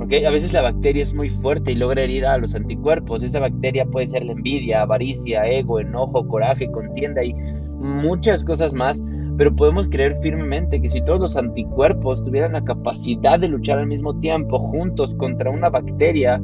¿Okay? 0.00 0.24
A 0.24 0.30
veces 0.30 0.52
la 0.52 0.62
bacteria 0.62 1.02
es 1.02 1.14
muy 1.14 1.30
fuerte 1.30 1.72
y 1.72 1.74
logra 1.74 2.02
herir 2.02 2.26
a 2.26 2.38
los 2.38 2.54
anticuerpos. 2.54 3.22
Esa 3.22 3.40
bacteria 3.40 3.84
puede 3.86 4.06
ser 4.06 4.24
la 4.24 4.32
envidia, 4.32 4.82
avaricia, 4.82 5.42
ego, 5.42 5.80
enojo, 5.80 6.26
coraje, 6.26 6.70
contienda 6.70 7.24
y 7.24 7.34
muchas 7.78 8.44
cosas 8.44 8.74
más 8.74 9.02
pero 9.38 9.54
podemos 9.54 9.88
creer 9.88 10.16
firmemente 10.16 10.82
que 10.82 10.88
si 10.88 11.00
todos 11.00 11.20
los 11.20 11.36
anticuerpos 11.36 12.24
tuvieran 12.24 12.52
la 12.52 12.64
capacidad 12.64 13.38
de 13.38 13.46
luchar 13.46 13.78
al 13.78 13.86
mismo 13.86 14.18
tiempo 14.18 14.58
juntos 14.58 15.14
contra 15.14 15.48
una 15.48 15.70
bacteria, 15.70 16.42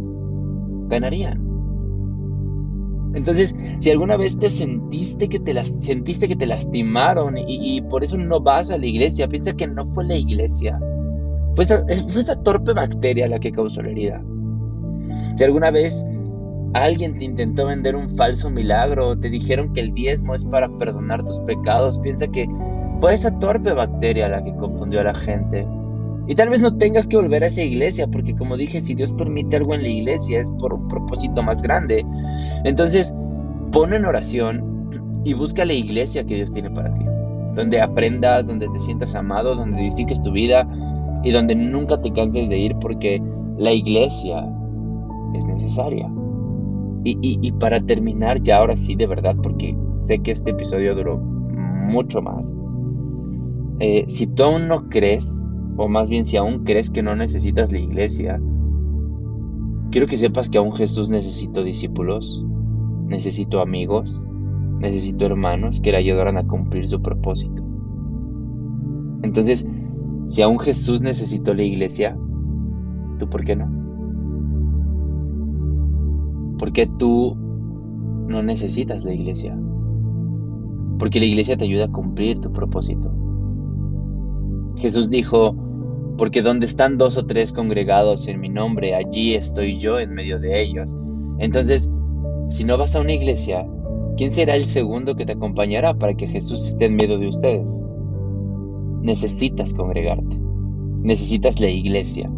ganarían. 0.86 1.42
Entonces, 3.14 3.54
si 3.80 3.90
alguna 3.90 4.16
vez 4.16 4.38
te 4.38 4.48
sentiste 4.48 5.28
que 5.28 5.40
te, 5.40 5.54
las, 5.54 5.68
sentiste 5.84 6.28
que 6.28 6.36
te 6.36 6.46
lastimaron 6.46 7.34
y, 7.36 7.80
por 7.82 8.04
eso 8.04 8.16
no 8.16 8.40
vas 8.40 8.70
a 8.70 8.78
la 8.78 8.86
iglesia, 8.86 9.28
piensa 9.28 9.54
que 9.54 9.66
no 9.66 9.84
fue 9.84 10.04
la 10.04 10.16
iglesia, 10.16 10.80
fue 11.54 11.64
esa, 11.64 11.84
fue 12.08 12.20
esa 12.20 12.42
torpe 12.42 12.72
bacteria 12.72 13.28
la 13.28 13.38
que 13.38 13.52
causó 13.52 13.82
la 13.82 13.90
herida. 13.90 14.22
Si 15.36 15.44
alguna 15.44 15.70
vez 15.70 16.04
alguien 16.74 17.18
te 17.18 17.24
intentó 17.24 17.66
vender 17.66 17.96
un 17.96 18.08
falso 18.10 18.50
milagro, 18.50 19.18
te 19.18 19.30
dijeron 19.30 19.72
que 19.72 19.80
el 19.80 19.94
diezmo 19.94 20.34
es 20.34 20.44
para 20.44 20.68
perdonar 20.78 21.22
tus 21.22 21.38
pecados, 21.40 21.98
piensa 22.00 22.26
que 22.28 22.46
fue 23.00 23.14
esa 23.14 23.36
torpe 23.38 23.72
bacteria 23.72 24.28
la 24.28 24.42
que 24.42 24.54
confundió 24.56 25.00
a 25.00 25.04
la 25.04 25.14
gente. 25.14 25.66
Y 26.26 26.34
tal 26.34 26.48
vez 26.48 26.60
no 26.60 26.76
tengas 26.76 27.06
que 27.06 27.16
volver 27.16 27.44
a 27.44 27.48
esa 27.48 27.62
iglesia, 27.62 28.06
porque 28.06 28.34
como 28.34 28.56
dije, 28.56 28.80
si 28.80 28.94
Dios 28.94 29.12
permite 29.12 29.56
algo 29.56 29.74
en 29.74 29.82
la 29.82 29.88
iglesia 29.88 30.40
es 30.40 30.50
por 30.58 30.72
un 30.72 30.88
propósito 30.88 31.42
más 31.42 31.60
grande. 31.62 32.04
Entonces, 32.64 33.14
pon 33.72 33.92
en 33.92 34.06
oración 34.06 35.20
y 35.24 35.34
busca 35.34 35.64
la 35.64 35.74
iglesia 35.74 36.24
que 36.24 36.36
Dios 36.36 36.52
tiene 36.52 36.70
para 36.70 36.94
ti. 36.94 37.04
Donde 37.54 37.80
aprendas, 37.80 38.46
donde 38.46 38.68
te 38.68 38.78
sientas 38.78 39.14
amado, 39.14 39.54
donde 39.54 39.80
edifiques 39.82 40.22
tu 40.22 40.32
vida 40.32 40.66
y 41.24 41.32
donde 41.32 41.54
nunca 41.54 42.00
te 42.00 42.12
canses 42.12 42.48
de 42.48 42.58
ir, 42.58 42.76
porque 42.80 43.22
la 43.58 43.72
iglesia 43.72 44.46
es 45.34 45.46
necesaria. 45.46 46.10
Y, 47.06 47.18
y 47.20 47.52
para 47.52 47.80
terminar, 47.80 48.40
ya 48.42 48.58
ahora 48.58 48.76
sí, 48.76 48.94
de 48.94 49.06
verdad, 49.06 49.36
porque 49.42 49.76
sé 49.96 50.20
que 50.20 50.30
este 50.30 50.52
episodio 50.52 50.94
duró 50.94 51.18
mucho 51.18 52.22
más. 52.22 52.52
Eh, 53.80 54.04
si 54.08 54.26
tú 54.26 54.44
aún 54.44 54.68
no 54.68 54.88
crees, 54.88 55.42
o 55.76 55.88
más 55.88 56.08
bien 56.08 56.26
si 56.26 56.36
aún 56.36 56.64
crees 56.64 56.90
que 56.90 57.02
no 57.02 57.16
necesitas 57.16 57.72
la 57.72 57.78
iglesia, 57.78 58.40
quiero 59.90 60.06
que 60.06 60.16
sepas 60.16 60.48
que 60.48 60.58
aún 60.58 60.74
Jesús 60.74 61.10
necesitó 61.10 61.62
discípulos, 61.62 62.44
necesito 63.06 63.60
amigos, 63.60 64.22
necesito 64.78 65.26
hermanos 65.26 65.80
que 65.80 65.90
le 65.90 65.98
ayudaran 65.98 66.38
a 66.38 66.46
cumplir 66.46 66.88
su 66.88 67.02
propósito. 67.02 67.62
Entonces, 69.22 69.66
si 70.28 70.42
aún 70.42 70.58
Jesús 70.58 71.02
necesitó 71.02 71.54
la 71.54 71.62
iglesia, 71.62 72.16
¿tú 73.18 73.28
por 73.28 73.44
qué 73.44 73.56
no? 73.56 73.70
Porque 76.58 76.86
tú 76.86 77.36
no 78.28 78.42
necesitas 78.42 79.04
la 79.04 79.12
iglesia. 79.12 79.58
Porque 80.98 81.20
la 81.20 81.26
iglesia 81.26 81.56
te 81.56 81.64
ayuda 81.64 81.86
a 81.86 81.92
cumplir 81.92 82.40
tu 82.40 82.52
propósito. 82.52 83.12
Jesús 84.76 85.10
dijo, 85.10 85.54
porque 86.16 86.42
donde 86.42 86.66
están 86.66 86.96
dos 86.96 87.16
o 87.16 87.26
tres 87.26 87.52
congregados 87.52 88.28
en 88.28 88.40
mi 88.40 88.48
nombre, 88.48 88.94
allí 88.94 89.34
estoy 89.34 89.78
yo 89.78 89.98
en 89.98 90.14
medio 90.14 90.38
de 90.38 90.62
ellos. 90.62 90.96
Entonces, 91.38 91.90
si 92.48 92.64
no 92.64 92.78
vas 92.78 92.94
a 92.94 93.00
una 93.00 93.12
iglesia, 93.12 93.66
¿quién 94.16 94.30
será 94.30 94.54
el 94.54 94.64
segundo 94.64 95.16
que 95.16 95.26
te 95.26 95.32
acompañará 95.32 95.94
para 95.94 96.14
que 96.14 96.28
Jesús 96.28 96.66
esté 96.66 96.86
en 96.86 96.96
medio 96.96 97.18
de 97.18 97.28
ustedes? 97.28 97.80
Necesitas 99.04 99.72
congregarte, 99.74 100.36
necesitas 101.02 101.60
la 101.60 101.68
iglesia. 101.68 102.28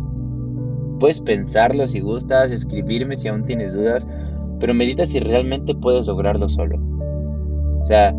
Puedes 1.01 1.21
pensarlo 1.21 1.89
si 1.89 2.01
gustas, 2.01 2.53
escribirme 2.53 3.17
si 3.17 3.29
aún 3.29 3.47
tienes 3.47 3.73
dudas, 3.73 4.07
pero 4.61 4.75
medita 4.75 5.07
si 5.07 5.21
realmente 5.21 5.75
puedes 5.75 6.07
lograrlo 6.07 6.49
solo. 6.49 6.79
O 7.83 7.87
sea, 7.87 8.15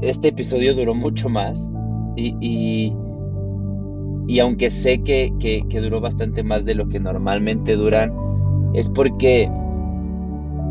este 0.00 0.28
episodio 0.28 0.74
duró 0.74 0.94
mucho 0.94 1.28
más 1.28 1.70
y, 2.16 2.94
y, 4.26 4.40
aunque 4.40 4.70
sé 4.70 5.02
que, 5.02 5.32
que, 5.38 5.80
duró 5.80 6.00
bastante 6.00 6.42
más 6.42 6.64
de 6.64 6.74
lo 6.74 6.88
que 6.88 6.98
normalmente 6.98 7.76
duran, 7.76 8.12
es 8.74 8.88
porque 8.90 9.50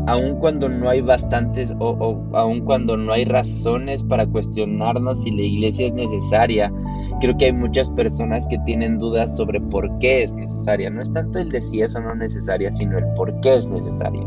aun 0.06 0.36
cuando 0.36 0.68
no 0.68 0.88
hay 0.88 1.00
bastantes 1.00 1.74
o, 1.78 1.90
o 1.90 2.36
aun 2.36 2.60
cuando 2.60 2.96
no 2.96 3.12
hay 3.12 3.24
razones 3.24 4.02
para 4.02 4.26
cuestionarnos 4.26 5.22
si 5.22 5.30
la 5.30 5.42
iglesia 5.42 5.86
es 5.86 5.94
necesaria, 5.94 6.72
creo 7.20 7.36
que 7.36 7.46
hay 7.46 7.52
muchas 7.52 7.90
personas 7.90 8.46
que 8.48 8.58
tienen 8.66 8.98
dudas 8.98 9.36
sobre 9.36 9.60
por 9.60 9.98
qué 9.98 10.24
es 10.24 10.34
necesaria. 10.34 10.90
No 10.90 11.02
es 11.02 11.12
tanto 11.12 11.38
el 11.38 11.50
de 11.50 11.62
si 11.62 11.80
es 11.80 11.94
o 11.96 12.00
no 12.00 12.14
necesaria, 12.14 12.70
sino 12.70 12.98
el 12.98 13.04
por 13.14 13.40
qué 13.40 13.54
es 13.54 13.68
necesaria. 13.68 14.26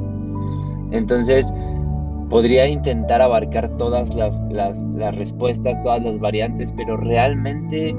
Entonces, 0.92 1.54
podría 2.30 2.68
intentar 2.68 3.22
abarcar 3.22 3.70
todas 3.78 4.16
las, 4.16 4.42
las, 4.50 5.16
respuestas, 5.16 5.82
todas 5.84 6.04
las 6.04 6.20
variantes, 6.20 6.74
pero 6.76 6.98
realmente 6.98 7.96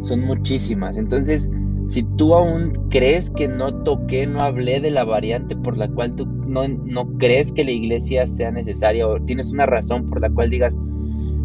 son 0.00 0.24
muchísimas. 0.24 0.96
Entonces, 0.96 1.50
si 1.86 2.02
tú 2.16 2.34
aún 2.34 2.72
crees 2.90 3.30
que 3.30 3.48
no 3.48 3.82
toqué, 3.82 4.26
no 4.26 4.42
hablé 4.42 4.80
de 4.80 4.90
la 4.90 5.04
variante 5.04 5.54
por 5.56 5.76
la 5.76 5.88
cual 5.88 6.16
tú 6.16 6.26
no, 6.64 6.68
no, 6.84 7.18
crees 7.18 7.52
que 7.52 7.64
la 7.64 7.72
iglesia 7.72 8.26
sea 8.26 8.50
necesaria 8.50 9.06
o 9.06 9.20
tienes 9.20 9.52
una 9.52 9.66
razón 9.66 10.08
por 10.08 10.20
la 10.20 10.30
cual 10.30 10.50
digas, 10.50 10.76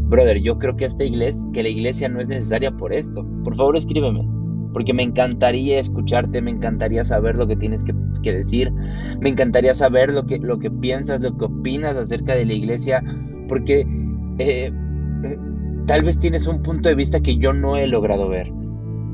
brother, 0.10 0.42
yo 0.42 0.58
creo 0.58 0.76
que 0.76 0.86
esta 0.86 1.04
iglesia, 1.04 1.48
que 1.54 1.64
la 1.64 1.70
iglesia 1.70 2.10
no 2.10 2.20
es 2.20 2.28
necesaria 2.28 2.72
por 2.72 2.94
esto, 2.94 3.26
por 3.44 3.56
favor 3.56 3.76
escríbeme, 3.78 4.28
porque 4.74 4.94
me 4.94 5.04
encantaría 5.04 5.80
escucharte, 5.80 6.42
me 6.42 6.52
encantaría 6.52 7.04
saber 7.06 7.36
lo 7.36 7.48
que 7.48 7.56
tienes 7.58 7.84
que 7.84 7.94
que 8.22 8.34
decir. 8.34 8.72
Me 9.20 9.30
encantaría 9.30 9.74
saber 9.74 10.14
lo 10.14 10.26
que, 10.26 10.38
lo 10.38 10.60
que 10.60 10.72
piensas, 10.72 11.22
lo 11.22 11.38
que 11.38 11.46
opinas 11.46 11.98
acerca 11.98 12.36
de 12.36 12.46
la 12.46 12.54
iglesia, 12.54 13.04
porque 13.48 13.86
eh, 14.40 14.72
tal 15.88 16.04
vez 16.04 16.20
tienes 16.20 16.48
un 16.48 16.62
punto 16.62 16.90
de 16.90 16.96
vista 16.96 17.20
que 17.20 17.38
yo 17.38 17.54
no 17.54 17.76
he 17.76 17.88
logrado 17.88 18.30
ver. 18.30 18.52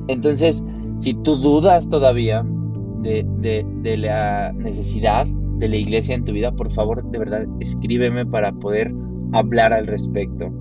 Entonces, 0.07 0.63
si 0.99 1.13
tú 1.13 1.36
dudas 1.38 1.89
todavía 1.89 2.45
de, 3.01 3.25
de, 3.81 3.97
la 3.97 4.51
necesidad 4.53 5.27
de 5.58 5.70
la 5.70 5.76
iglesia 5.76 6.15
en 6.15 6.26
tu 6.26 6.32
vida, 6.34 6.52
por 6.52 6.72
favor, 6.72 7.04
de 7.10 7.20
verdad, 7.20 7.46
escríbeme 7.60 8.26
para 8.26 8.52
poder 8.52 8.93
hablar 9.34 9.74
al 9.74 9.88
respecto. 9.88 10.52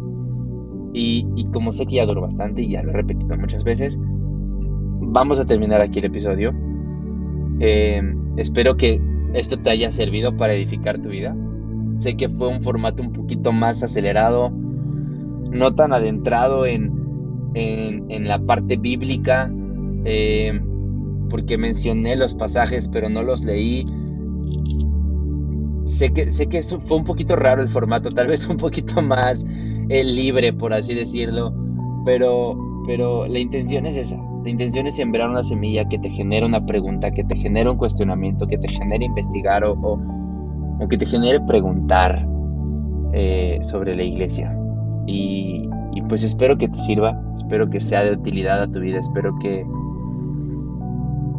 Y, 0.92 1.26
y, 1.36 1.44
como 1.50 1.72
sé 1.72 1.86
que 1.86 1.96
ya 1.96 2.06
duró 2.06 2.22
bastante 2.22 2.62
y 2.62 2.70
ya 2.70 2.82
lo 2.82 2.90
he 2.90 2.94
repetido 2.94 3.36
muchas 3.36 3.64
veces, 3.64 3.98
vamos 4.00 5.38
a 5.38 5.44
terminar 5.44 5.80
aquí 5.80 5.98
el 5.98 6.06
episodio. 6.06 6.54
Eh, 7.60 8.00
Espero 8.36 8.76
que 8.76 9.00
esto 9.32 9.56
te 9.58 9.70
haya 9.70 9.90
servido 9.90 10.36
para 10.36 10.54
edificar 10.54 11.00
tu 11.00 11.08
vida. 11.08 11.34
Sé 11.98 12.16
que 12.16 12.28
fue 12.28 12.48
un 12.48 12.60
formato 12.60 13.02
un 13.02 13.12
poquito 13.12 13.52
más 13.52 13.82
acelerado, 13.82 14.50
no 14.50 15.74
tan 15.74 15.92
adentrado 15.94 16.66
en, 16.66 16.92
en, 17.54 18.28
la 18.28 18.38
parte 18.38 18.76
bíblica, 18.76 19.50
eh, 20.04 20.60
porque 21.30 21.56
mencioné 21.56 22.16
los 22.16 22.34
pasajes 22.34 22.90
pero 22.92 23.08
no 23.08 23.22
los 23.22 23.42
leí. 23.42 23.86
Sé 25.86 26.12
que, 26.12 26.30
sé 26.30 26.48
que 26.48 26.62
fue 26.62 26.98
un 26.98 27.04
poquito 27.04 27.36
raro 27.36 27.62
el 27.62 27.68
formato, 27.68 28.08
tal 28.10 28.26
vez 28.26 28.46
un 28.48 28.56
poquito 28.56 29.00
más 29.02 29.44
eh, 29.88 30.04
libre, 30.04 30.52
por 30.52 30.72
así 30.72 30.94
decirlo, 30.94 31.54
pero, 32.04 32.56
pero 32.86 33.26
la 33.26 33.38
intención 33.38 33.86
es 33.86 33.96
esa, 33.96 34.16
la 34.46 34.50
intención 34.50 34.86
es 34.86 34.96
sembrar 34.96 35.28
una 35.28 35.42
semilla 35.42 35.88
que 35.88 35.98
te 35.98 36.08
genere 36.10 36.46
una 36.46 36.64
pregunta, 36.64 37.10
que 37.10 37.24
te 37.24 37.36
genere 37.36 37.70
un 37.70 37.76
cuestionamiento, 37.76 38.46
que 38.46 38.58
te 38.58 38.68
genere 38.68 39.04
investigar 39.04 39.64
o, 39.64 39.72
o, 39.72 40.88
que 40.88 40.98
te 40.98 41.06
genere 41.06 41.40
preguntar 41.48 42.26
eh, 43.12 43.58
sobre 43.62 43.96
la 43.96 44.04
iglesia. 44.04 44.56
Y, 45.06 45.68
y 45.94 46.02
pues 46.02 46.22
espero 46.22 46.56
que 46.58 46.68
te 46.68 46.78
sirva, 46.78 47.20
espero 47.34 47.68
que 47.68 47.80
sea 47.80 48.04
de 48.04 48.12
utilidad 48.12 48.62
a 48.62 48.70
tu 48.70 48.80
vida, 48.80 49.00
espero 49.00 49.36
que 49.40 49.66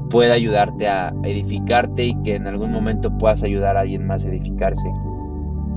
pueda 0.10 0.34
ayudarte 0.34 0.88
a 0.88 1.14
edificarte 1.24 2.04
y 2.06 2.22
que 2.24 2.36
en 2.36 2.48
algún 2.48 2.72
momento 2.72 3.18
puedas 3.18 3.44
ayudar 3.44 3.78
a 3.78 3.82
alguien 3.82 4.06
más 4.06 4.26
a 4.26 4.30
edificarse. 4.30 4.88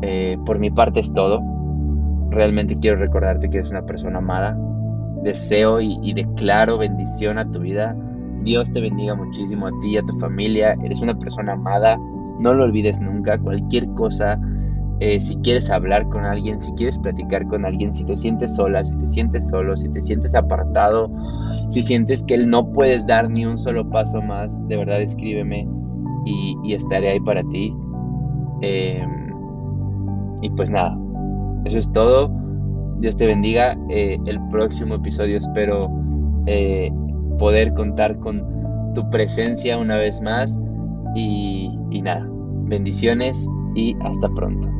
Eh, 0.02 0.38
por 0.46 0.58
mi 0.58 0.70
parte 0.70 1.00
es 1.00 1.12
todo. 1.12 1.42
Realmente 2.30 2.76
quiero 2.78 2.98
recordarte 2.98 3.50
que 3.50 3.58
eres 3.58 3.70
una 3.70 3.84
persona 3.84 4.18
amada, 4.18 4.56
deseo 5.22 5.80
y, 5.80 6.12
declaro 6.14 6.78
bendición 6.78 7.38
a 7.38 7.50
tu 7.50 7.60
vida. 7.60 7.96
Dios 8.42 8.72
te 8.72 8.80
bendiga 8.80 9.14
muchísimo 9.14 9.66
a 9.66 9.70
ti 9.80 9.90
y 9.90 9.98
a 9.98 10.02
tu 10.02 10.16
familia. 10.18 10.74
Eres 10.82 11.00
una 11.00 11.18
persona 11.18 11.52
amada. 11.52 11.98
No 12.38 12.54
lo 12.54 12.64
olvides 12.64 13.00
nunca. 13.00 13.38
Cualquier 13.38 13.88
cosa, 13.88 14.38
eh, 15.00 15.18
si 15.18 15.36
quieres 15.36 15.70
hablar 15.70 16.06
con 16.10 16.26
alguien, 16.26 16.60
si 16.60 16.70
quieres 16.72 16.98
platicar 16.98 17.46
con 17.46 17.64
alguien, 17.64 17.94
si 17.94 18.04
te 18.04 18.18
sientes 18.18 18.54
sola, 18.54 18.84
si 18.84 18.94
te 18.96 19.06
sientes 19.06 19.48
solo, 19.48 19.74
si 19.74 19.88
te 19.88 20.02
sientes 20.02 20.34
apartado, 20.34 21.10
si 21.70 21.80
sientes 21.80 22.22
que 22.22 22.36
no 22.36 22.70
puedes 22.70 23.06
dar 23.06 23.30
ni 23.30 23.46
un 23.46 23.56
solo 23.56 23.88
paso 23.88 24.20
más, 24.20 24.66
de 24.68 24.76
verdad 24.76 25.00
escríbeme 25.00 25.66
y, 26.26 26.74
estaré 26.74 27.08
ahí 27.08 27.20
para 27.20 27.42
ti. 27.44 27.74
Em, 28.60 29.32
y 30.42 30.50
pues 30.50 30.70
nada, 30.70 30.98
eso 31.64 31.78
es 31.78 31.90
todo. 31.92 32.30
Dios 32.98 33.16
te 33.16 33.26
bendiga. 33.26 33.78
Eh, 33.88 34.18
el 34.26 34.38
próximo 34.48 34.96
episodio 34.96 35.38
espero 35.38 35.90
eh, 36.44 36.92
poder 37.38 37.72
contar 37.72 38.18
con 38.18 38.92
tu 38.94 39.08
presencia 39.08 39.78
una 39.78 39.96
vez 39.96 40.20
más. 40.20 40.60
Y, 41.14 41.70
y 41.90 42.02
nada, 42.02 42.28
bendiciones 42.66 43.48
y 43.74 43.96
hasta 44.02 44.28
pronto. 44.34 44.79